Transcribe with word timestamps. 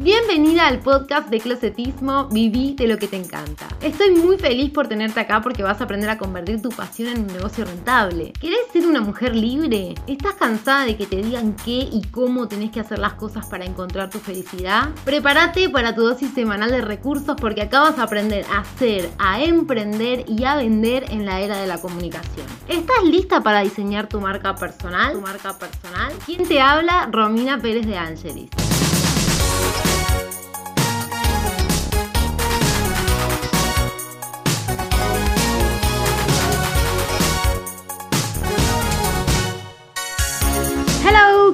Bienvenida 0.00 0.68
al 0.68 0.78
podcast 0.78 1.28
de 1.28 1.40
Closetismo, 1.40 2.28
viví 2.28 2.76
de 2.76 2.86
lo 2.86 2.98
que 2.98 3.08
te 3.08 3.16
encanta. 3.16 3.66
Estoy 3.82 4.12
muy 4.12 4.38
feliz 4.38 4.70
por 4.70 4.86
tenerte 4.86 5.18
acá 5.18 5.40
porque 5.40 5.64
vas 5.64 5.80
a 5.80 5.84
aprender 5.84 6.08
a 6.08 6.18
convertir 6.18 6.62
tu 6.62 6.68
pasión 6.68 7.08
en 7.08 7.20
un 7.22 7.26
negocio 7.26 7.64
rentable. 7.64 8.32
¿Querés 8.40 8.60
ser 8.72 8.86
una 8.86 9.00
mujer 9.00 9.34
libre? 9.34 9.96
¿Estás 10.06 10.34
cansada 10.34 10.84
de 10.84 10.96
que 10.96 11.06
te 11.06 11.16
digan 11.16 11.56
qué 11.64 11.88
y 11.90 12.02
cómo 12.12 12.46
tenés 12.46 12.70
que 12.70 12.78
hacer 12.78 13.00
las 13.00 13.14
cosas 13.14 13.46
para 13.46 13.64
encontrar 13.64 14.08
tu 14.08 14.20
felicidad? 14.20 14.90
Prepárate 15.04 15.68
para 15.68 15.96
tu 15.96 16.02
dosis 16.02 16.32
semanal 16.32 16.70
de 16.70 16.80
recursos 16.80 17.34
porque 17.34 17.62
acá 17.62 17.80
vas 17.80 17.98
a 17.98 18.04
aprender 18.04 18.46
a 18.52 18.60
hacer, 18.60 19.10
a 19.18 19.42
emprender 19.42 20.24
y 20.28 20.44
a 20.44 20.54
vender 20.54 21.06
en 21.10 21.26
la 21.26 21.40
era 21.40 21.60
de 21.60 21.66
la 21.66 21.80
comunicación. 21.80 22.46
¿Estás 22.68 23.02
lista 23.02 23.42
para 23.42 23.62
diseñar 23.62 24.08
tu 24.08 24.20
marca 24.20 24.54
personal? 24.54 25.14
¿Tu 25.14 25.20
marca 25.20 25.58
personal? 25.58 26.12
¿Quién 26.24 26.46
te 26.46 26.60
habla? 26.60 27.08
Romina 27.10 27.58
Pérez 27.58 27.84
de 27.84 27.96
Angelis. 27.96 28.67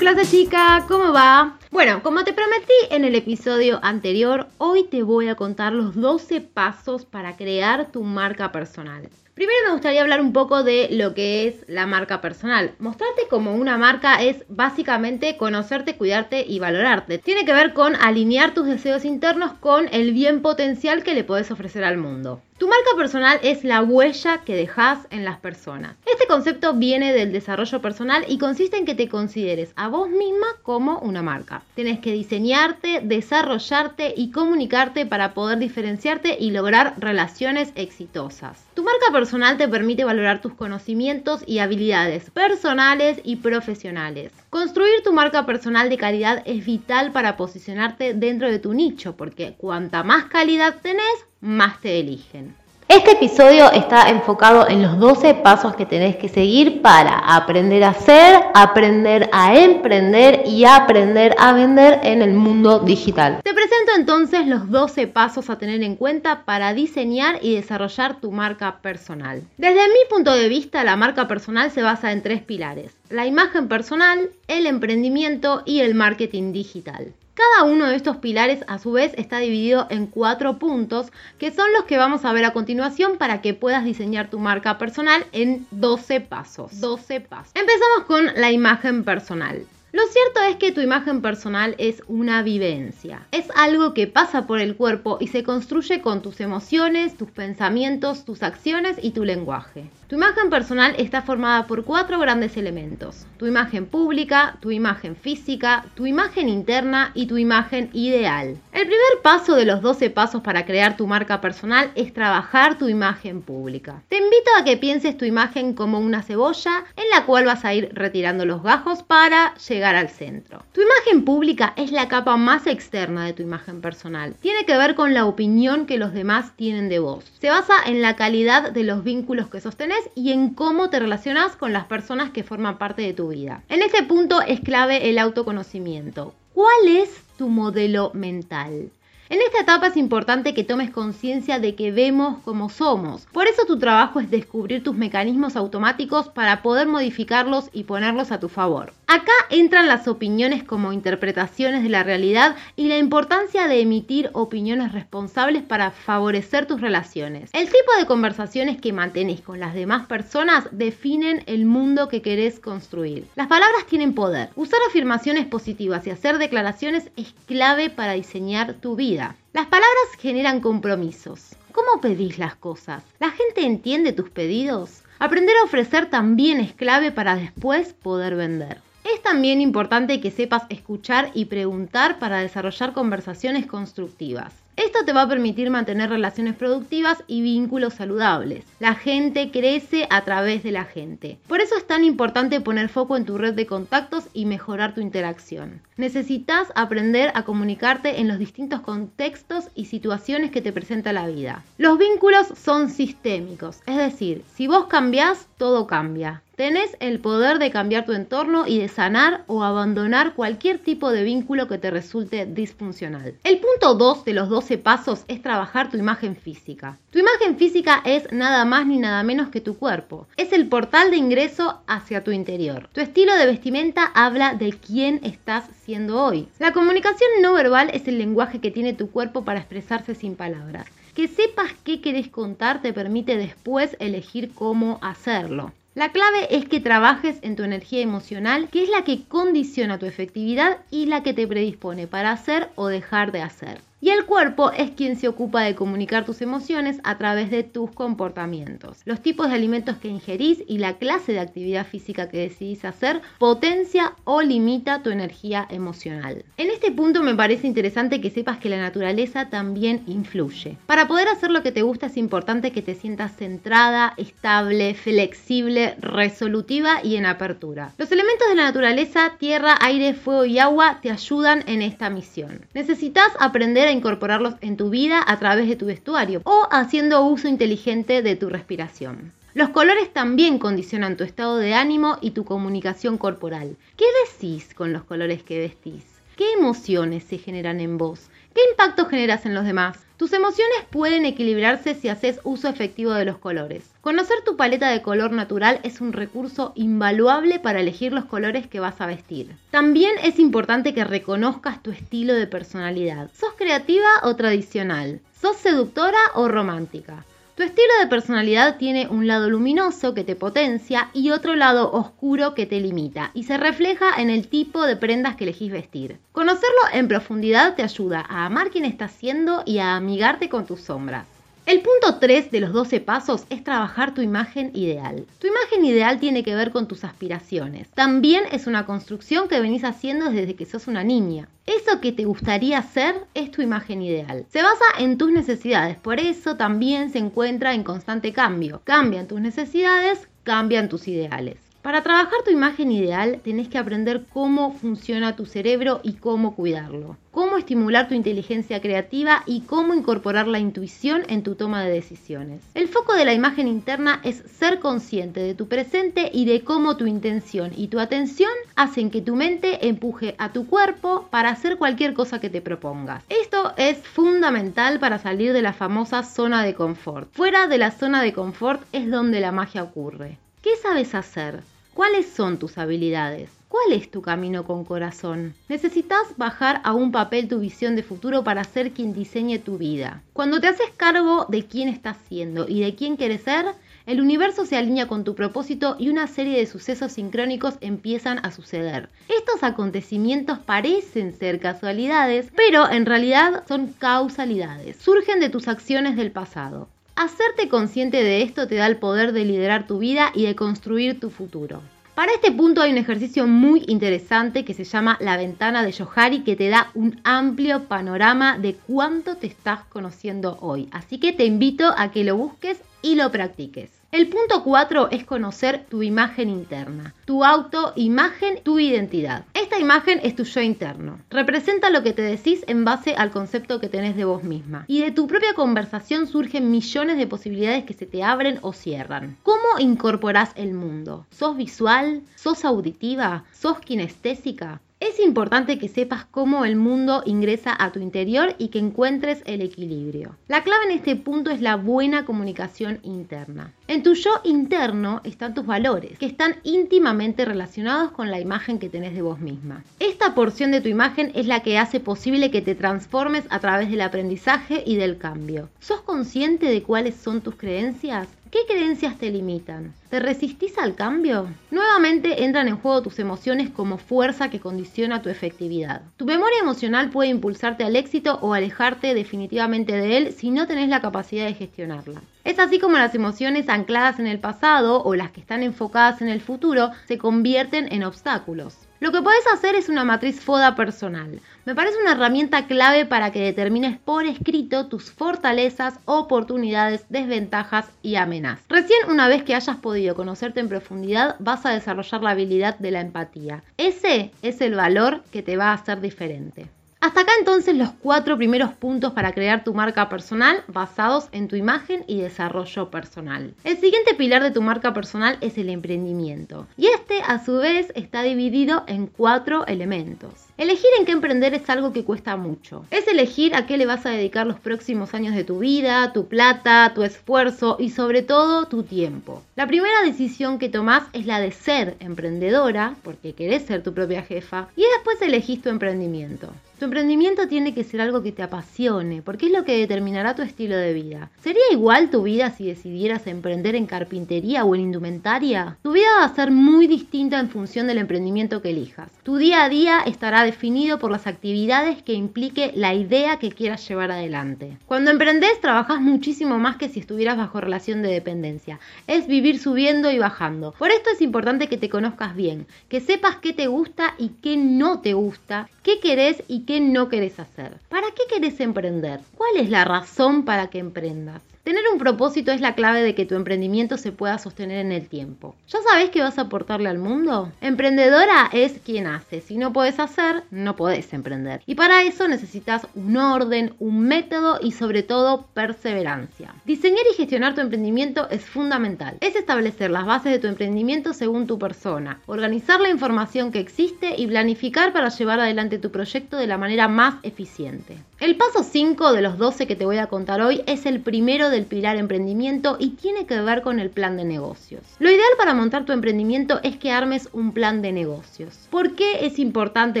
Clase 0.02 0.26
chica, 0.26 0.84
¿cómo 0.88 1.12
va? 1.12 1.58
Bueno, 1.70 2.02
como 2.02 2.24
te 2.24 2.32
prometí 2.32 2.72
en 2.90 3.04
el 3.04 3.14
episodio 3.14 3.78
anterior, 3.84 4.48
hoy 4.58 4.82
te 4.82 5.04
voy 5.04 5.28
a 5.28 5.36
contar 5.36 5.72
los 5.72 5.94
12 5.94 6.40
pasos 6.40 7.04
para 7.06 7.36
crear 7.36 7.92
tu 7.92 8.02
marca 8.02 8.50
personal. 8.50 9.08
Primero 9.34 9.58
me 9.64 9.72
gustaría 9.74 10.02
hablar 10.02 10.20
un 10.20 10.32
poco 10.32 10.64
de 10.64 10.88
lo 10.90 11.14
que 11.14 11.46
es 11.46 11.64
la 11.68 11.86
marca 11.86 12.20
personal. 12.20 12.74
Mostrarte 12.80 13.28
como 13.30 13.54
una 13.54 13.78
marca 13.78 14.20
es 14.20 14.44
básicamente 14.48 15.36
conocerte, 15.36 15.96
cuidarte 15.96 16.44
y 16.48 16.58
valorarte. 16.58 17.18
Tiene 17.18 17.44
que 17.44 17.54
ver 17.54 17.72
con 17.72 17.94
alinear 17.94 18.54
tus 18.54 18.66
deseos 18.66 19.04
internos 19.04 19.52
con 19.52 19.86
el 19.92 20.12
bien 20.12 20.42
potencial 20.42 21.04
que 21.04 21.14
le 21.14 21.22
puedes 21.22 21.52
ofrecer 21.52 21.84
al 21.84 21.96
mundo. 21.96 22.42
Tu 22.62 22.68
marca 22.68 22.90
personal 22.96 23.40
es 23.42 23.64
la 23.64 23.82
huella 23.82 24.42
que 24.44 24.54
dejas 24.54 25.08
en 25.10 25.24
las 25.24 25.40
personas. 25.40 25.96
Este 26.06 26.28
concepto 26.28 26.74
viene 26.74 27.12
del 27.12 27.32
desarrollo 27.32 27.82
personal 27.82 28.24
y 28.28 28.38
consiste 28.38 28.76
en 28.76 28.84
que 28.84 28.94
te 28.94 29.08
consideres 29.08 29.72
a 29.74 29.88
vos 29.88 30.08
misma 30.08 30.46
como 30.62 31.00
una 31.00 31.22
marca. 31.22 31.64
Tienes 31.74 31.98
que 31.98 32.12
diseñarte, 32.12 33.00
desarrollarte 33.02 34.14
y 34.16 34.30
comunicarte 34.30 35.06
para 35.06 35.34
poder 35.34 35.58
diferenciarte 35.58 36.36
y 36.38 36.52
lograr 36.52 36.94
relaciones 36.98 37.72
exitosas. 37.74 38.64
Tu 38.74 38.84
marca 38.84 39.10
personal 39.10 39.56
te 39.56 39.66
permite 39.66 40.04
valorar 40.04 40.40
tus 40.40 40.54
conocimientos 40.54 41.42
y 41.44 41.58
habilidades 41.58 42.30
personales 42.30 43.20
y 43.24 43.36
profesionales. 43.36 44.30
Construir 44.50 45.02
tu 45.02 45.12
marca 45.12 45.46
personal 45.46 45.90
de 45.90 45.98
calidad 45.98 46.44
es 46.46 46.64
vital 46.64 47.10
para 47.10 47.36
posicionarte 47.36 48.14
dentro 48.14 48.48
de 48.48 48.60
tu 48.60 48.72
nicho, 48.72 49.16
porque 49.16 49.54
cuanta 49.58 50.04
más 50.04 50.26
calidad 50.26 50.76
tenés, 50.80 51.26
más 51.42 51.80
te 51.80 52.00
eligen. 52.00 52.54
Este 52.88 53.12
episodio 53.12 53.72
está 53.72 54.10
enfocado 54.10 54.68
en 54.68 54.82
los 54.82 54.98
12 54.98 55.34
pasos 55.34 55.74
que 55.74 55.86
tenés 55.86 56.16
que 56.16 56.28
seguir 56.28 56.82
para 56.82 57.16
aprender 57.18 57.82
a 57.84 57.88
hacer, 57.88 58.38
aprender 58.54 59.30
a 59.32 59.56
emprender 59.56 60.42
y 60.46 60.64
aprender 60.64 61.34
a 61.38 61.54
vender 61.54 62.00
en 62.02 62.20
el 62.20 62.34
mundo 62.34 62.80
digital. 62.80 63.40
Te 63.42 63.54
presento 63.54 63.92
entonces 63.96 64.46
los 64.46 64.70
12 64.70 65.06
pasos 65.06 65.48
a 65.48 65.56
tener 65.56 65.82
en 65.82 65.96
cuenta 65.96 66.44
para 66.44 66.74
diseñar 66.74 67.38
y 67.40 67.54
desarrollar 67.54 68.20
tu 68.20 68.30
marca 68.30 68.80
personal. 68.82 69.42
Desde 69.56 69.88
mi 69.88 70.08
punto 70.10 70.34
de 70.34 70.48
vista, 70.48 70.84
la 70.84 70.96
marca 70.96 71.26
personal 71.28 71.70
se 71.70 71.82
basa 71.82 72.12
en 72.12 72.22
tres 72.22 72.42
pilares. 72.42 72.92
La 73.08 73.26
imagen 73.26 73.68
personal, 73.68 74.28
el 74.48 74.66
emprendimiento 74.66 75.62
y 75.64 75.80
el 75.80 75.94
marketing 75.94 76.52
digital. 76.52 77.14
Cada 77.34 77.64
uno 77.64 77.86
de 77.86 77.96
estos 77.96 78.18
pilares 78.18 78.62
a 78.68 78.78
su 78.78 78.92
vez 78.92 79.12
está 79.16 79.38
dividido 79.38 79.86
en 79.88 80.06
cuatro 80.06 80.58
puntos 80.58 81.10
que 81.38 81.50
son 81.50 81.72
los 81.72 81.84
que 81.84 81.96
vamos 81.96 82.26
a 82.26 82.32
ver 82.32 82.44
a 82.44 82.52
continuación 82.52 83.16
para 83.16 83.40
que 83.40 83.54
puedas 83.54 83.84
diseñar 83.84 84.28
tu 84.28 84.38
marca 84.38 84.76
personal 84.76 85.24
en 85.32 85.66
12 85.70 86.20
pasos. 86.20 86.80
12 86.80 87.20
pasos. 87.22 87.52
Empezamos 87.54 88.04
con 88.06 88.26
la 88.40 88.52
imagen 88.52 89.04
personal. 89.04 89.66
Lo 89.92 90.02
cierto 90.06 90.40
es 90.48 90.56
que 90.56 90.72
tu 90.72 90.80
imagen 90.80 91.20
personal 91.20 91.74
es 91.78 92.02
una 92.06 92.42
vivencia. 92.42 93.26
Es 93.30 93.46
algo 93.54 93.92
que 93.92 94.06
pasa 94.06 94.46
por 94.46 94.58
el 94.58 94.74
cuerpo 94.74 95.18
y 95.20 95.28
se 95.28 95.42
construye 95.42 96.00
con 96.00 96.22
tus 96.22 96.40
emociones, 96.40 97.16
tus 97.16 97.30
pensamientos, 97.30 98.24
tus 98.24 98.42
acciones 98.42 98.96
y 99.02 99.10
tu 99.10 99.24
lenguaje. 99.24 99.90
Tu 100.12 100.16
imagen 100.16 100.50
personal 100.50 100.94
está 100.98 101.22
formada 101.22 101.66
por 101.66 101.86
cuatro 101.86 102.18
grandes 102.18 102.58
elementos. 102.58 103.26
Tu 103.38 103.46
imagen 103.46 103.86
pública, 103.86 104.58
tu 104.60 104.70
imagen 104.70 105.16
física, 105.16 105.86
tu 105.94 106.04
imagen 106.04 106.50
interna 106.50 107.12
y 107.14 107.24
tu 107.24 107.38
imagen 107.38 107.88
ideal. 107.94 108.58
El 108.72 108.86
primer 108.86 109.22
paso 109.22 109.54
de 109.54 109.64
los 109.64 109.80
12 109.80 110.10
pasos 110.10 110.42
para 110.42 110.66
crear 110.66 110.98
tu 110.98 111.06
marca 111.06 111.40
personal 111.40 111.92
es 111.94 112.12
trabajar 112.12 112.76
tu 112.76 112.88
imagen 112.88 113.40
pública. 113.40 114.02
Te 114.10 114.18
invito 114.18 114.50
a 114.58 114.64
que 114.64 114.76
pienses 114.76 115.16
tu 115.16 115.24
imagen 115.24 115.72
como 115.72 115.98
una 115.98 116.22
cebolla 116.22 116.84
en 116.94 117.08
la 117.08 117.24
cual 117.24 117.46
vas 117.46 117.64
a 117.64 117.72
ir 117.72 117.88
retirando 117.94 118.44
los 118.44 118.62
gajos 118.62 119.02
para 119.02 119.54
llegar 119.54 119.96
al 119.96 120.10
centro. 120.10 120.62
Tu 120.72 120.82
imagen 120.82 121.24
pública 121.24 121.72
es 121.78 121.90
la 121.90 122.08
capa 122.08 122.36
más 122.36 122.66
externa 122.66 123.24
de 123.24 123.32
tu 123.32 123.42
imagen 123.42 123.80
personal. 123.80 124.34
Tiene 124.42 124.66
que 124.66 124.76
ver 124.76 124.94
con 124.94 125.14
la 125.14 125.24
opinión 125.24 125.86
que 125.86 125.96
los 125.96 126.12
demás 126.12 126.54
tienen 126.54 126.90
de 126.90 126.98
vos. 126.98 127.24
Se 127.40 127.48
basa 127.48 127.76
en 127.86 128.02
la 128.02 128.14
calidad 128.14 128.72
de 128.72 128.84
los 128.84 129.04
vínculos 129.04 129.48
que 129.48 129.62
sostenés 129.62 130.01
y 130.14 130.32
en 130.32 130.54
cómo 130.54 130.90
te 130.90 131.00
relacionas 131.00 131.56
con 131.56 131.72
las 131.72 131.84
personas 131.86 132.30
que 132.30 132.42
forman 132.42 132.78
parte 132.78 133.02
de 133.02 133.12
tu 133.12 133.28
vida. 133.28 133.62
En 133.68 133.82
este 133.82 134.02
punto 134.02 134.40
es 134.40 134.60
clave 134.60 135.10
el 135.10 135.18
autoconocimiento. 135.18 136.34
¿Cuál 136.54 136.88
es 136.88 137.10
tu 137.36 137.48
modelo 137.48 138.10
mental? 138.14 138.90
En 139.28 139.40
esta 139.52 139.64
etapa 139.64 139.88
es 139.88 139.98
importante 139.98 140.54
que 140.54 140.64
tomes 140.64 140.90
conciencia 140.90 141.58
de 141.58 141.74
que 141.74 141.92
vemos 141.92 142.38
como 142.42 142.70
somos. 142.70 143.26
Por 143.32 143.46
eso 143.46 143.66
tu 143.66 143.78
trabajo 143.78 144.18
es 144.18 144.30
descubrir 144.30 144.82
tus 144.82 144.96
mecanismos 144.96 145.56
automáticos 145.56 146.30
para 146.30 146.62
poder 146.62 146.86
modificarlos 146.86 147.68
y 147.70 147.84
ponerlos 147.84 148.32
a 148.32 148.40
tu 148.40 148.48
favor. 148.48 148.94
Acá 149.08 149.32
entran 149.50 149.88
las 149.88 150.08
opiniones 150.08 150.64
como 150.64 150.94
interpretaciones 150.94 151.82
de 151.82 151.90
la 151.90 152.02
realidad 152.02 152.56
y 152.76 152.86
la 152.86 152.96
importancia 152.96 153.68
de 153.68 153.82
emitir 153.82 154.30
opiniones 154.32 154.92
responsables 154.92 155.62
para 155.62 155.90
favorecer 155.90 156.64
tus 156.64 156.80
relaciones. 156.80 157.50
El 157.52 157.66
tipo 157.66 157.92
de 157.98 158.06
conversaciones 158.06 158.80
que 158.80 158.94
mantenés 158.94 159.42
con 159.42 159.60
las 159.60 159.74
demás 159.74 160.06
personas 160.06 160.66
definen 160.70 161.42
el 161.44 161.66
mundo 161.66 162.08
que 162.08 162.22
querés 162.22 162.58
construir. 162.58 163.26
Las 163.36 163.48
palabras 163.48 163.84
tienen 163.86 164.14
poder. 164.14 164.48
Usar 164.56 164.80
afirmaciones 164.88 165.44
positivas 165.44 166.06
y 166.06 166.10
hacer 166.10 166.38
declaraciones 166.38 167.10
es 167.18 167.34
clave 167.44 167.90
para 167.90 168.14
diseñar 168.14 168.72
tu 168.80 168.96
vida. 168.96 169.36
Las 169.52 169.66
palabras 169.66 170.16
generan 170.18 170.60
compromisos. 170.60 171.56
¿Cómo 171.72 172.00
pedís 172.00 172.38
las 172.38 172.56
cosas? 172.56 173.04
¿La 173.20 173.30
gente 173.30 173.66
entiende 173.66 174.14
tus 174.14 174.30
pedidos? 174.30 175.02
Aprender 175.18 175.54
a 175.58 175.64
ofrecer 175.64 176.08
también 176.08 176.58
es 176.58 176.72
clave 176.72 177.12
para 177.12 177.36
después 177.36 177.92
poder 177.92 178.34
vender. 178.34 178.80
Es 179.04 179.22
también 179.22 179.60
importante 179.60 180.22
que 180.22 180.30
sepas 180.30 180.62
escuchar 180.70 181.32
y 181.34 181.44
preguntar 181.44 182.18
para 182.18 182.40
desarrollar 182.40 182.94
conversaciones 182.94 183.66
constructivas. 183.66 184.54
Esto 184.76 185.04
te 185.04 185.12
va 185.12 185.22
a 185.22 185.28
permitir 185.28 185.68
mantener 185.68 186.08
relaciones 186.08 186.56
productivas 186.56 187.22
y 187.26 187.42
vínculos 187.42 187.92
saludables. 187.94 188.64
La 188.80 188.94
gente 188.94 189.50
crece 189.50 190.06
a 190.08 190.24
través 190.24 190.62
de 190.62 190.72
la 190.72 190.84
gente. 190.84 191.38
Por 191.46 191.60
eso 191.60 191.76
es 191.76 191.86
tan 191.86 192.04
importante 192.04 192.60
poner 192.60 192.88
foco 192.88 193.18
en 193.18 193.26
tu 193.26 193.36
red 193.36 193.52
de 193.52 193.66
contactos 193.66 194.28
y 194.32 194.46
mejorar 194.46 194.94
tu 194.94 195.02
interacción. 195.02 195.82
Necesitas 195.98 196.72
aprender 196.74 197.32
a 197.34 197.42
comunicarte 197.44 198.20
en 198.20 198.28
los 198.28 198.38
distintos 198.38 198.80
contextos 198.80 199.68
y 199.74 199.84
situaciones 199.84 200.50
que 200.50 200.62
te 200.62 200.72
presenta 200.72 201.12
la 201.12 201.26
vida. 201.26 201.62
Los 201.76 201.98
vínculos 201.98 202.46
son 202.56 202.88
sistémicos, 202.88 203.80
es 203.86 203.96
decir, 203.96 204.42
si 204.54 204.68
vos 204.68 204.86
cambiás, 204.86 205.48
todo 205.58 205.86
cambia. 205.86 206.42
Tenés 206.56 206.98
el 207.00 207.18
poder 207.18 207.58
de 207.58 207.70
cambiar 207.70 208.04
tu 208.04 208.12
entorno 208.12 208.66
y 208.66 208.78
de 208.78 208.88
sanar 208.88 209.42
o 209.46 209.64
abandonar 209.64 210.34
cualquier 210.34 210.78
tipo 210.78 211.10
de 211.10 211.22
vínculo 211.22 211.66
que 211.66 211.78
te 211.78 211.90
resulte 211.90 212.44
disfuncional. 212.44 213.34
El 213.42 213.58
punto 213.58 213.94
2 213.94 214.26
de 214.26 214.34
los 214.34 214.50
12 214.50 214.76
pasos 214.76 215.24
es 215.28 215.40
trabajar 215.40 215.90
tu 215.90 215.96
imagen 215.96 216.36
física. 216.36 216.98
Tu 217.10 217.20
imagen 217.20 217.56
física 217.56 218.02
es 218.04 218.30
nada 218.32 218.66
más 218.66 218.86
ni 218.86 218.98
nada 218.98 219.22
menos 219.22 219.48
que 219.48 219.62
tu 219.62 219.78
cuerpo. 219.78 220.26
Es 220.36 220.52
el 220.52 220.68
portal 220.68 221.10
de 221.10 221.16
ingreso 221.16 221.80
hacia 221.86 222.22
tu 222.22 222.32
interior. 222.32 222.90
Tu 222.92 223.00
estilo 223.00 223.34
de 223.34 223.46
vestimenta 223.46 224.04
habla 224.14 224.54
de 224.54 224.72
quién 224.72 225.20
estás 225.22 225.64
siendo 225.84 226.22
hoy. 226.22 226.48
La 226.58 226.74
comunicación 226.74 227.30
no 227.40 227.54
verbal 227.54 227.88
es 227.94 228.06
el 228.08 228.18
lenguaje 228.18 228.60
que 228.60 228.70
tiene 228.70 228.92
tu 228.92 229.10
cuerpo 229.10 229.42
para 229.42 229.60
expresarse 229.60 230.14
sin 230.14 230.36
palabras. 230.36 230.86
Que 231.14 231.28
sepas 231.28 231.72
qué 231.82 232.02
querés 232.02 232.28
contar 232.28 232.82
te 232.82 232.92
permite 232.92 233.38
después 233.38 233.96
elegir 234.00 234.52
cómo 234.54 234.98
hacerlo. 235.02 235.72
La 235.94 236.10
clave 236.10 236.56
es 236.56 236.66
que 236.68 236.80
trabajes 236.80 237.38
en 237.42 237.54
tu 237.54 237.64
energía 237.64 238.00
emocional, 238.00 238.68
que 238.70 238.82
es 238.82 238.88
la 238.88 239.04
que 239.04 239.24
condiciona 239.24 239.98
tu 239.98 240.06
efectividad 240.06 240.78
y 240.90 241.04
la 241.04 241.22
que 241.22 241.34
te 241.34 241.46
predispone 241.46 242.06
para 242.06 242.32
hacer 242.32 242.70
o 242.76 242.86
dejar 242.88 243.30
de 243.30 243.42
hacer. 243.42 243.82
Y 244.04 244.10
el 244.10 244.26
cuerpo 244.26 244.72
es 244.72 244.90
quien 244.90 245.14
se 245.14 245.28
ocupa 245.28 245.62
de 245.62 245.76
comunicar 245.76 246.24
tus 246.24 246.42
emociones 246.42 246.98
a 247.04 247.18
través 247.18 247.52
de 247.52 247.62
tus 247.62 247.92
comportamientos. 247.92 248.98
Los 249.04 249.22
tipos 249.22 249.48
de 249.48 249.54
alimentos 249.54 249.96
que 249.98 250.08
ingerís 250.08 250.64
y 250.66 250.78
la 250.78 250.94
clase 250.98 251.30
de 251.30 251.38
actividad 251.38 251.86
física 251.86 252.28
que 252.28 252.38
decidís 252.38 252.84
hacer 252.84 253.20
potencia 253.38 254.14
o 254.24 254.42
limita 254.42 255.04
tu 255.04 255.10
energía 255.10 255.68
emocional. 255.70 256.44
En 256.56 256.70
este 256.72 256.90
punto 256.90 257.22
me 257.22 257.36
parece 257.36 257.68
interesante 257.68 258.20
que 258.20 258.30
sepas 258.30 258.58
que 258.58 258.70
la 258.70 258.80
naturaleza 258.80 259.50
también 259.50 260.02
influye. 260.08 260.76
Para 260.86 261.06
poder 261.06 261.28
hacer 261.28 261.52
lo 261.52 261.62
que 261.62 261.70
te 261.70 261.82
gusta 261.82 262.06
es 262.06 262.16
importante 262.16 262.72
que 262.72 262.82
te 262.82 262.96
sientas 262.96 263.36
centrada, 263.36 264.14
estable, 264.16 264.94
flexible, 264.94 265.94
resolutiva 266.00 267.04
y 267.04 267.14
en 267.14 267.26
apertura. 267.26 267.92
Los 267.98 268.10
elementos 268.10 268.48
de 268.48 268.56
la 268.56 268.64
naturaleza, 268.64 269.34
tierra, 269.38 269.78
aire, 269.80 270.12
fuego 270.14 270.44
y 270.44 270.58
agua 270.58 270.98
te 271.00 271.12
ayudan 271.12 271.62
en 271.68 271.82
esta 271.82 272.10
misión. 272.10 272.66
Necesitas 272.74 273.28
aprender 273.38 273.86
a 273.86 273.91
incorporarlos 273.92 274.54
en 274.60 274.76
tu 274.76 274.90
vida 274.90 275.22
a 275.26 275.38
través 275.38 275.68
de 275.68 275.76
tu 275.76 275.86
vestuario 275.86 276.42
o 276.44 276.66
haciendo 276.70 277.24
uso 277.24 277.48
inteligente 277.48 278.22
de 278.22 278.36
tu 278.36 278.48
respiración. 278.48 279.32
Los 279.54 279.68
colores 279.68 280.12
también 280.12 280.58
condicionan 280.58 281.16
tu 281.16 281.24
estado 281.24 281.58
de 281.58 281.74
ánimo 281.74 282.16
y 282.22 282.30
tu 282.30 282.44
comunicación 282.44 283.18
corporal. 283.18 283.76
¿Qué 283.96 284.06
decís 284.24 284.72
con 284.74 284.92
los 284.92 285.04
colores 285.04 285.42
que 285.42 285.58
vestís? 285.58 286.04
¿Qué 286.36 286.52
emociones 286.54 287.24
se 287.24 287.36
generan 287.36 287.80
en 287.80 287.98
vos? 287.98 288.30
¿Qué 288.54 288.62
impacto 288.70 289.06
generas 289.06 289.44
en 289.44 289.54
los 289.54 289.66
demás? 289.66 289.98
Tus 290.16 290.32
emociones 290.32 290.78
pueden 290.90 291.26
equilibrarse 291.26 291.94
si 291.94 292.08
haces 292.08 292.40
uso 292.44 292.68
efectivo 292.68 293.12
de 293.12 293.26
los 293.26 293.36
colores. 293.36 293.91
Conocer 294.02 294.38
tu 294.44 294.56
paleta 294.56 294.88
de 294.88 295.00
color 295.00 295.30
natural 295.30 295.78
es 295.84 296.00
un 296.00 296.12
recurso 296.12 296.72
invaluable 296.74 297.60
para 297.60 297.78
elegir 297.78 298.12
los 298.12 298.24
colores 298.24 298.66
que 298.66 298.80
vas 298.80 299.00
a 299.00 299.06
vestir. 299.06 299.54
También 299.70 300.10
es 300.24 300.40
importante 300.40 300.92
que 300.92 301.04
reconozcas 301.04 301.80
tu 301.84 301.92
estilo 301.92 302.34
de 302.34 302.48
personalidad. 302.48 303.30
¿Sos 303.32 303.54
creativa 303.56 304.08
o 304.24 304.34
tradicional? 304.34 305.20
¿Sos 305.40 305.56
seductora 305.56 306.18
o 306.34 306.48
romántica? 306.48 307.24
Tu 307.54 307.62
estilo 307.62 307.92
de 308.00 308.08
personalidad 308.08 308.76
tiene 308.76 309.06
un 309.06 309.28
lado 309.28 309.48
luminoso 309.48 310.14
que 310.14 310.24
te 310.24 310.34
potencia 310.34 311.10
y 311.12 311.30
otro 311.30 311.54
lado 311.54 311.92
oscuro 311.92 312.54
que 312.54 312.66
te 312.66 312.80
limita 312.80 313.30
y 313.34 313.44
se 313.44 313.56
refleja 313.56 314.20
en 314.20 314.30
el 314.30 314.48
tipo 314.48 314.84
de 314.84 314.96
prendas 314.96 315.36
que 315.36 315.44
elegís 315.44 315.70
vestir. 315.70 316.18
Conocerlo 316.32 316.80
en 316.92 317.06
profundidad 317.06 317.76
te 317.76 317.84
ayuda 317.84 318.26
a 318.28 318.46
amar 318.46 318.70
quien 318.70 318.84
estás 318.84 319.12
siendo 319.12 319.62
y 319.64 319.78
a 319.78 319.94
amigarte 319.94 320.48
con 320.48 320.66
tus 320.66 320.80
sombras. 320.80 321.31
El 321.64 321.80
punto 321.80 322.18
3 322.18 322.50
de 322.50 322.58
los 322.58 322.72
12 322.72 322.98
pasos 323.00 323.44
es 323.48 323.62
trabajar 323.62 324.14
tu 324.14 324.20
imagen 324.20 324.72
ideal. 324.74 325.26
Tu 325.38 325.46
imagen 325.46 325.84
ideal 325.84 326.18
tiene 326.18 326.42
que 326.42 326.56
ver 326.56 326.72
con 326.72 326.88
tus 326.88 327.04
aspiraciones. 327.04 327.88
También 327.90 328.42
es 328.50 328.66
una 328.66 328.84
construcción 328.84 329.46
que 329.46 329.60
venís 329.60 329.84
haciendo 329.84 330.28
desde 330.30 330.56
que 330.56 330.66
sos 330.66 330.88
una 330.88 331.04
niña. 331.04 331.48
Eso 331.66 332.00
que 332.00 332.10
te 332.10 332.24
gustaría 332.24 332.82
ser 332.82 333.14
es 333.34 333.52
tu 333.52 333.62
imagen 333.62 334.02
ideal. 334.02 334.44
Se 334.48 334.60
basa 334.60 334.84
en 334.98 335.16
tus 335.18 335.30
necesidades, 335.30 335.96
por 335.98 336.18
eso 336.18 336.56
también 336.56 337.10
se 337.10 337.18
encuentra 337.18 337.74
en 337.74 337.84
constante 337.84 338.32
cambio. 338.32 338.82
Cambian 338.82 339.28
tus 339.28 339.40
necesidades, 339.40 340.26
cambian 340.42 340.88
tus 340.88 341.06
ideales. 341.06 341.71
Para 341.82 342.04
trabajar 342.04 342.44
tu 342.44 342.52
imagen 342.52 342.92
ideal 342.92 343.40
tenés 343.42 343.66
que 343.66 343.76
aprender 343.76 344.22
cómo 344.32 344.72
funciona 344.72 345.34
tu 345.34 345.46
cerebro 345.46 345.98
y 346.04 346.12
cómo 346.12 346.54
cuidarlo, 346.54 347.16
cómo 347.32 347.56
estimular 347.56 348.06
tu 348.06 348.14
inteligencia 348.14 348.80
creativa 348.80 349.42
y 349.46 349.62
cómo 349.62 349.92
incorporar 349.92 350.46
la 350.46 350.60
intuición 350.60 351.22
en 351.28 351.42
tu 351.42 351.56
toma 351.56 351.82
de 351.82 351.90
decisiones. 351.90 352.62
El 352.74 352.86
foco 352.86 353.14
de 353.14 353.24
la 353.24 353.34
imagen 353.34 353.66
interna 353.66 354.20
es 354.22 354.44
ser 354.46 354.78
consciente 354.78 355.40
de 355.40 355.56
tu 355.56 355.66
presente 355.66 356.30
y 356.32 356.44
de 356.44 356.62
cómo 356.62 356.96
tu 356.96 357.06
intención 357.06 357.72
y 357.76 357.88
tu 357.88 357.98
atención 357.98 358.52
hacen 358.76 359.10
que 359.10 359.20
tu 359.20 359.34
mente 359.34 359.88
empuje 359.88 360.36
a 360.38 360.52
tu 360.52 360.68
cuerpo 360.68 361.26
para 361.30 361.50
hacer 361.50 361.78
cualquier 361.78 362.14
cosa 362.14 362.40
que 362.40 362.48
te 362.48 362.60
propongas. 362.60 363.24
Esto 363.28 363.72
es 363.76 363.98
fundamental 363.98 365.00
para 365.00 365.18
salir 365.18 365.52
de 365.52 365.62
la 365.62 365.72
famosa 365.72 366.22
zona 366.22 366.62
de 366.62 366.74
confort. 366.74 367.28
Fuera 367.32 367.66
de 367.66 367.78
la 367.78 367.90
zona 367.90 368.22
de 368.22 368.32
confort 368.32 368.82
es 368.92 369.10
donde 369.10 369.40
la 369.40 369.50
magia 369.50 369.82
ocurre. 369.82 370.38
¿Qué 370.62 370.76
sabes 370.76 371.16
hacer? 371.16 371.71
¿Cuáles 371.94 372.26
son 372.26 372.58
tus 372.58 372.78
habilidades? 372.78 373.50
¿Cuál 373.68 373.92
es 373.92 374.10
tu 374.10 374.22
camino 374.22 374.64
con 374.64 374.84
corazón? 374.84 375.54
Necesitas 375.68 376.36
bajar 376.38 376.80
a 376.84 376.94
un 376.94 377.12
papel 377.12 377.48
tu 377.48 377.58
visión 377.58 377.96
de 377.96 378.02
futuro 378.02 378.42
para 378.44 378.64
ser 378.64 378.92
quien 378.92 379.12
diseñe 379.12 379.58
tu 379.58 379.76
vida. 379.76 380.22
Cuando 380.32 380.58
te 380.58 380.68
haces 380.68 380.90
cargo 380.96 381.44
de 381.50 381.66
quién 381.66 381.88
estás 381.88 382.16
siendo 382.28 382.66
y 382.66 382.80
de 382.80 382.94
quién 382.94 383.16
quieres 383.16 383.42
ser, 383.42 383.66
el 384.06 384.22
universo 384.22 384.64
se 384.64 384.76
alinea 384.78 385.06
con 385.06 385.22
tu 385.22 385.34
propósito 385.34 385.96
y 385.98 386.08
una 386.08 386.28
serie 386.28 386.58
de 386.58 386.66
sucesos 386.66 387.12
sincrónicos 387.12 387.76
empiezan 387.82 388.44
a 388.44 388.50
suceder. 388.50 389.10
Estos 389.28 389.62
acontecimientos 389.62 390.58
parecen 390.58 391.34
ser 391.34 391.60
casualidades, 391.60 392.50
pero 392.56 392.90
en 392.90 393.04
realidad 393.04 393.64
son 393.68 393.88
causalidades. 393.98 394.96
Surgen 394.96 395.40
de 395.40 395.50
tus 395.50 395.68
acciones 395.68 396.16
del 396.16 396.32
pasado. 396.32 396.88
Hacerte 397.14 397.68
consciente 397.68 398.24
de 398.24 398.42
esto 398.42 398.66
te 398.66 398.76
da 398.76 398.86
el 398.86 398.96
poder 398.96 399.32
de 399.32 399.44
liderar 399.44 399.86
tu 399.86 399.98
vida 399.98 400.32
y 400.34 400.46
de 400.46 400.56
construir 400.56 401.20
tu 401.20 401.28
futuro. 401.28 401.82
Para 402.14 402.32
este 402.32 402.52
punto 402.52 402.82
hay 402.82 402.92
un 402.92 402.98
ejercicio 402.98 403.46
muy 403.46 403.84
interesante 403.86 404.64
que 404.64 404.74
se 404.74 404.84
llama 404.84 405.18
la 405.20 405.36
ventana 405.36 405.82
de 405.82 405.92
Johari 405.92 406.42
que 406.42 406.56
te 406.56 406.68
da 406.68 406.90
un 406.94 407.20
amplio 407.24 407.84
panorama 407.84 408.58
de 408.58 408.74
cuánto 408.74 409.36
te 409.36 409.46
estás 409.46 409.84
conociendo 409.84 410.58
hoy. 410.60 410.88
Así 410.90 411.18
que 411.18 411.32
te 411.32 411.44
invito 411.44 411.94
a 411.96 412.10
que 412.10 412.24
lo 412.24 412.36
busques 412.36 412.80
y 413.02 413.14
lo 413.14 413.30
practiques. 413.30 414.01
El 414.12 414.28
punto 414.28 414.62
4 414.62 415.08
es 415.10 415.24
conocer 415.24 415.86
tu 415.88 416.02
imagen 416.02 416.50
interna, 416.50 417.14
tu 417.24 417.46
autoimagen, 417.46 418.62
tu 418.62 418.78
identidad. 418.78 419.46
Esta 419.54 419.78
imagen 419.78 420.20
es 420.22 420.36
tu 420.36 420.44
yo 420.44 420.60
interno. 420.60 421.18
Representa 421.30 421.88
lo 421.88 422.02
que 422.02 422.12
te 422.12 422.20
decís 422.20 422.62
en 422.66 422.84
base 422.84 423.14
al 423.14 423.30
concepto 423.30 423.80
que 423.80 423.88
tenés 423.88 424.14
de 424.14 424.26
vos 424.26 424.44
misma. 424.44 424.84
Y 424.86 425.00
de 425.00 425.12
tu 425.12 425.26
propia 425.26 425.54
conversación 425.54 426.26
surgen 426.26 426.70
millones 426.70 427.16
de 427.16 427.26
posibilidades 427.26 427.84
que 427.84 427.94
se 427.94 428.04
te 428.04 428.22
abren 428.22 428.58
o 428.60 428.74
cierran. 428.74 429.38
¿Cómo 429.44 429.78
incorporás 429.78 430.50
el 430.56 430.74
mundo? 430.74 431.24
¿Sos 431.30 431.56
visual? 431.56 432.20
¿Sos 432.36 432.66
auditiva? 432.66 433.44
¿Sos 433.50 433.78
kinestésica? 433.80 434.82
Es 435.02 435.18
importante 435.18 435.80
que 435.80 435.88
sepas 435.88 436.26
cómo 436.26 436.64
el 436.64 436.76
mundo 436.76 437.24
ingresa 437.26 437.74
a 437.76 437.90
tu 437.90 437.98
interior 437.98 438.54
y 438.58 438.68
que 438.68 438.78
encuentres 438.78 439.42
el 439.46 439.60
equilibrio. 439.60 440.36
La 440.46 440.62
clave 440.62 440.84
en 440.84 440.92
este 440.92 441.16
punto 441.16 441.50
es 441.50 441.60
la 441.60 441.74
buena 441.74 442.24
comunicación 442.24 443.00
interna. 443.02 443.72
En 443.88 444.04
tu 444.04 444.14
yo 444.14 444.30
interno 444.44 445.20
están 445.24 445.54
tus 445.54 445.66
valores, 445.66 446.20
que 446.20 446.26
están 446.26 446.54
íntimamente 446.62 447.44
relacionados 447.44 448.12
con 448.12 448.30
la 448.30 448.38
imagen 448.38 448.78
que 448.78 448.88
tenés 448.88 449.12
de 449.12 449.22
vos 449.22 449.40
misma. 449.40 449.82
Esta 449.98 450.36
porción 450.36 450.70
de 450.70 450.80
tu 450.80 450.88
imagen 450.88 451.32
es 451.34 451.48
la 451.48 451.64
que 451.64 451.78
hace 451.78 451.98
posible 451.98 452.52
que 452.52 452.62
te 452.62 452.76
transformes 452.76 453.44
a 453.50 453.58
través 453.58 453.90
del 453.90 454.02
aprendizaje 454.02 454.84
y 454.86 454.94
del 454.94 455.18
cambio. 455.18 455.68
¿Sos 455.80 456.02
consciente 456.02 456.66
de 456.66 456.84
cuáles 456.84 457.16
son 457.16 457.40
tus 457.40 457.56
creencias? 457.56 458.28
¿Qué 458.52 458.66
creencias 458.66 459.16
te 459.16 459.30
limitan? 459.30 459.94
¿Te 460.10 460.20
resistís 460.20 460.76
al 460.76 460.94
cambio? 460.94 461.48
Nuevamente 461.70 462.44
entran 462.44 462.68
en 462.68 462.76
juego 462.76 463.00
tus 463.00 463.18
emociones 463.18 463.70
como 463.70 463.96
fuerza 463.96 464.50
que 464.50 464.60
condiciona 464.60 465.22
tu 465.22 465.30
efectividad. 465.30 466.02
Tu 466.18 466.26
memoria 466.26 466.58
emocional 466.60 467.08
puede 467.08 467.30
impulsarte 467.30 467.82
al 467.82 467.96
éxito 467.96 468.38
o 468.42 468.52
alejarte 468.52 469.14
definitivamente 469.14 469.96
de 469.96 470.18
él 470.18 470.32
si 470.34 470.50
no 470.50 470.66
tenés 470.66 470.90
la 470.90 471.00
capacidad 471.00 471.46
de 471.46 471.54
gestionarla. 471.54 472.20
Es 472.44 472.58
así 472.58 472.78
como 472.78 472.98
las 472.98 473.14
emociones 473.14 473.70
ancladas 473.70 474.20
en 474.20 474.26
el 474.26 474.38
pasado 474.38 475.02
o 475.02 475.14
las 475.14 475.30
que 475.30 475.40
están 475.40 475.62
enfocadas 475.62 476.20
en 476.20 476.28
el 476.28 476.42
futuro 476.42 476.90
se 477.06 477.16
convierten 477.16 477.90
en 477.90 478.04
obstáculos. 478.04 478.76
Lo 479.02 479.10
que 479.10 479.20
puedes 479.20 479.44
hacer 479.52 479.74
es 479.74 479.88
una 479.88 480.04
matriz 480.04 480.40
FODA 480.40 480.76
personal. 480.76 481.40
Me 481.64 481.74
parece 481.74 482.00
una 482.00 482.12
herramienta 482.12 482.68
clave 482.68 483.04
para 483.04 483.32
que 483.32 483.40
determines 483.40 483.98
por 483.98 484.26
escrito 484.26 484.86
tus 484.86 485.10
fortalezas, 485.10 485.98
oportunidades, 486.04 487.04
desventajas 487.08 487.90
y 488.00 488.14
amenazas. 488.14 488.64
Recién 488.68 489.10
una 489.10 489.26
vez 489.26 489.42
que 489.42 489.56
hayas 489.56 489.76
podido 489.78 490.14
conocerte 490.14 490.60
en 490.60 490.68
profundidad, 490.68 491.34
vas 491.40 491.66
a 491.66 491.70
desarrollar 491.70 492.22
la 492.22 492.30
habilidad 492.30 492.78
de 492.78 492.92
la 492.92 493.00
empatía. 493.00 493.64
Ese 493.76 494.30
es 494.40 494.60
el 494.60 494.76
valor 494.76 495.24
que 495.32 495.42
te 495.42 495.56
va 495.56 495.70
a 495.70 495.74
hacer 495.74 496.00
diferente. 496.00 496.68
Hasta 497.02 497.22
acá 497.22 497.32
entonces 497.40 497.74
los 497.74 497.90
cuatro 497.90 498.36
primeros 498.36 498.74
puntos 498.74 499.12
para 499.12 499.32
crear 499.32 499.64
tu 499.64 499.74
marca 499.74 500.08
personal 500.08 500.62
basados 500.68 501.26
en 501.32 501.48
tu 501.48 501.56
imagen 501.56 502.04
y 502.06 502.20
desarrollo 502.20 502.92
personal. 502.92 503.54
El 503.64 503.76
siguiente 503.78 504.14
pilar 504.14 504.40
de 504.40 504.52
tu 504.52 504.62
marca 504.62 504.94
personal 504.94 505.36
es 505.40 505.58
el 505.58 505.68
emprendimiento 505.68 506.68
y 506.76 506.86
este 506.86 507.20
a 507.22 507.44
su 507.44 507.56
vez 507.56 507.92
está 507.96 508.22
dividido 508.22 508.84
en 508.86 509.08
cuatro 509.08 509.66
elementos. 509.66 510.32
Elegir 510.58 510.90
en 510.96 511.04
qué 511.04 511.10
emprender 511.10 511.54
es 511.54 511.68
algo 511.70 511.92
que 511.92 512.04
cuesta 512.04 512.36
mucho. 512.36 512.86
Es 512.92 513.08
elegir 513.08 513.56
a 513.56 513.66
qué 513.66 513.78
le 513.78 513.86
vas 513.86 514.06
a 514.06 514.10
dedicar 514.10 514.46
los 514.46 514.60
próximos 514.60 515.12
años 515.12 515.34
de 515.34 515.42
tu 515.42 515.58
vida, 515.58 516.12
tu 516.12 516.28
plata, 516.28 516.92
tu 516.94 517.02
esfuerzo 517.02 517.78
y 517.80 517.90
sobre 517.90 518.22
todo 518.22 518.66
tu 518.66 518.84
tiempo. 518.84 519.42
La 519.56 519.66
primera 519.66 520.02
decisión 520.04 520.60
que 520.60 520.68
tomás 520.68 521.02
es 521.14 521.26
la 521.26 521.40
de 521.40 521.50
ser 521.50 521.96
emprendedora, 521.98 522.94
porque 523.02 523.32
querés 523.32 523.64
ser 523.64 523.82
tu 523.82 523.92
propia 523.92 524.22
jefa, 524.22 524.68
y 524.76 524.82
después 524.82 525.20
elegís 525.20 525.60
tu 525.62 525.68
emprendimiento. 525.68 526.52
Tu 526.82 526.86
emprendimiento 526.86 527.46
tiene 527.46 527.74
que 527.74 527.84
ser 527.84 528.00
algo 528.00 528.24
que 528.24 528.32
te 528.32 528.42
apasione, 528.42 529.22
porque 529.22 529.46
es 529.46 529.52
lo 529.52 529.64
que 529.64 529.78
determinará 529.78 530.34
tu 530.34 530.42
estilo 530.42 530.76
de 530.76 530.92
vida. 530.92 531.30
¿Sería 531.40 531.62
igual 531.70 532.10
tu 532.10 532.24
vida 532.24 532.50
si 532.50 532.66
decidieras 532.66 533.28
emprender 533.28 533.76
en 533.76 533.86
carpintería 533.86 534.64
o 534.64 534.74
en 534.74 534.80
indumentaria? 534.80 535.76
Tu 535.84 535.92
vida 535.92 536.08
va 536.18 536.24
a 536.24 536.34
ser 536.34 536.50
muy 536.50 536.88
distinta 536.88 537.38
en 537.38 537.50
función 537.50 537.86
del 537.86 537.98
emprendimiento 537.98 538.60
que 538.62 538.70
elijas. 538.70 539.12
Tu 539.22 539.36
día 539.36 539.62
a 539.62 539.68
día 539.68 540.00
estará 540.00 540.42
definido 540.42 540.98
por 540.98 541.12
las 541.12 541.28
actividades 541.28 542.02
que 542.02 542.14
implique 542.14 542.72
la 542.74 542.94
idea 542.94 543.38
que 543.38 543.52
quieras 543.52 543.88
llevar 543.88 544.10
adelante. 544.10 544.76
Cuando 544.86 545.12
emprendes, 545.12 545.60
trabajas 545.60 546.00
muchísimo 546.00 546.58
más 546.58 546.78
que 546.78 546.88
si 546.88 546.98
estuvieras 546.98 547.36
bajo 547.36 547.60
relación 547.60 548.02
de 548.02 548.08
dependencia. 548.08 548.80
Es 549.06 549.28
vivir 549.28 549.60
subiendo 549.60 550.10
y 550.10 550.18
bajando. 550.18 550.74
Por 550.76 550.90
esto 550.90 551.10
es 551.10 551.22
importante 551.22 551.68
que 551.68 551.78
te 551.78 551.88
conozcas 551.88 552.34
bien, 552.34 552.66
que 552.88 553.00
sepas 553.00 553.36
qué 553.36 553.52
te 553.52 553.68
gusta 553.68 554.16
y 554.18 554.30
qué 554.42 554.56
no 554.56 554.98
te 554.98 555.12
gusta, 555.12 555.68
qué 555.84 556.00
querés 556.00 556.42
y 556.48 556.64
qué 556.64 556.71
no 556.80 557.08
querés 557.08 557.38
hacer. 557.38 557.80
¿Para 557.88 558.08
qué 558.10 558.22
querés 558.28 558.60
emprender? 558.60 559.20
¿Cuál 559.36 559.56
es 559.58 559.70
la 559.70 559.84
razón 559.84 560.44
para 560.44 560.70
que 560.70 560.78
emprendas? 560.78 561.42
Tener 561.64 561.84
un 561.92 561.98
propósito 562.00 562.50
es 562.50 562.60
la 562.60 562.74
clave 562.74 563.04
de 563.04 563.14
que 563.14 563.24
tu 563.24 563.36
emprendimiento 563.36 563.96
se 563.96 564.10
pueda 564.10 564.36
sostener 564.38 564.78
en 564.78 564.90
el 564.90 565.06
tiempo. 565.06 565.54
¿Ya 565.68 565.78
sabes 565.88 566.10
qué 566.10 566.20
vas 566.20 566.36
a 566.38 566.42
aportarle 566.42 566.88
al 566.88 566.98
mundo? 566.98 567.52
Emprendedora 567.60 568.50
es 568.52 568.80
quien 568.84 569.06
hace. 569.06 569.40
Si 569.40 569.56
no 569.56 569.72
puedes 569.72 570.00
hacer, 570.00 570.42
no 570.50 570.74
podés 570.74 571.12
emprender. 571.12 571.62
Y 571.64 571.76
para 571.76 572.02
eso 572.02 572.26
necesitas 572.26 572.88
un 572.96 573.16
orden, 573.16 573.74
un 573.78 574.00
método 574.00 574.58
y 574.60 574.72
sobre 574.72 575.04
todo 575.04 575.46
perseverancia. 575.54 576.52
Diseñar 576.64 577.04
y 577.12 577.14
gestionar 577.14 577.54
tu 577.54 577.60
emprendimiento 577.60 578.28
es 578.30 578.44
fundamental. 578.44 579.18
Es 579.20 579.36
establecer 579.36 579.92
las 579.92 580.04
bases 580.04 580.32
de 580.32 580.40
tu 580.40 580.48
emprendimiento 580.48 581.12
según 581.12 581.46
tu 581.46 581.60
persona, 581.60 582.18
organizar 582.26 582.80
la 582.80 582.90
información 582.90 583.52
que 583.52 583.60
existe 583.60 584.16
y 584.16 584.26
planificar 584.26 584.92
para 584.92 585.10
llevar 585.10 585.38
adelante 585.38 585.78
tu 585.78 585.92
proyecto 585.92 586.38
de 586.38 586.48
la 586.48 586.58
manera 586.58 586.88
más 586.88 587.14
eficiente. 587.22 587.98
El 588.18 588.36
paso 588.36 588.62
5 588.62 589.12
de 589.12 589.22
los 589.22 589.38
12 589.38 589.66
que 589.68 589.76
te 589.76 589.84
voy 589.84 589.98
a 589.98 590.06
contar 590.06 590.40
hoy 590.40 590.62
es 590.66 590.86
el 590.86 591.00
primero 591.00 591.51
del 591.52 591.66
pilar 591.66 591.96
emprendimiento 591.96 592.76
y 592.80 592.90
tiene 592.90 593.26
que 593.26 593.40
ver 593.40 593.62
con 593.62 593.78
el 593.78 593.90
plan 593.90 594.16
de 594.16 594.24
negocios. 594.24 594.82
Lo 594.98 595.08
ideal 595.08 595.30
para 595.38 595.54
montar 595.54 595.84
tu 595.84 595.92
emprendimiento 595.92 596.58
es 596.64 596.76
que 596.76 596.90
armes 596.90 597.28
un 597.32 597.52
plan 597.52 597.82
de 597.82 597.92
negocios. 597.92 598.66
¿Por 598.70 598.96
qué 598.96 599.24
es 599.26 599.38
importante 599.38 600.00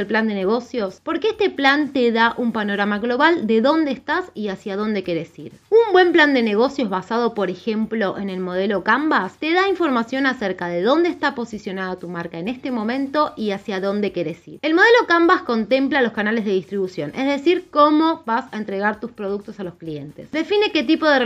el 0.00 0.06
plan 0.06 0.26
de 0.26 0.34
negocios? 0.34 1.00
Porque 1.04 1.28
este 1.28 1.50
plan 1.50 1.92
te 1.92 2.10
da 2.10 2.34
un 2.36 2.52
panorama 2.52 2.98
global 2.98 3.46
de 3.46 3.60
dónde 3.60 3.92
estás 3.92 4.30
y 4.34 4.48
hacia 4.48 4.76
dónde 4.76 5.04
quieres 5.04 5.38
ir. 5.38 5.52
Un 5.70 5.92
buen 5.92 6.12
plan 6.12 6.34
de 6.34 6.42
negocios 6.42 6.88
basado, 6.88 7.34
por 7.34 7.50
ejemplo, 7.50 8.18
en 8.18 8.30
el 8.30 8.40
modelo 8.40 8.82
Canvas 8.82 9.36
te 9.38 9.52
da 9.52 9.68
información 9.68 10.26
acerca 10.26 10.68
de 10.68 10.82
dónde 10.82 11.08
está 11.08 11.34
posicionada 11.34 11.98
tu 11.98 12.08
marca 12.08 12.38
en 12.38 12.48
este 12.48 12.70
momento 12.70 13.32
y 13.36 13.50
hacia 13.50 13.80
dónde 13.80 14.12
quieres 14.12 14.46
ir. 14.48 14.58
El 14.62 14.74
modelo 14.74 15.06
Canvas 15.06 15.42
contempla 15.42 16.02
los 16.02 16.12
canales 16.12 16.44
de 16.44 16.52
distribución, 16.52 17.12
es 17.14 17.26
decir, 17.26 17.68
cómo 17.70 18.22
vas 18.24 18.46
a 18.52 18.56
entregar 18.56 19.00
tus 19.00 19.12
productos 19.12 19.60
a 19.60 19.64
los 19.64 19.74
clientes. 19.74 20.30
Define 20.30 20.72
qué 20.72 20.82
tipo 20.82 21.06
de 21.06 21.18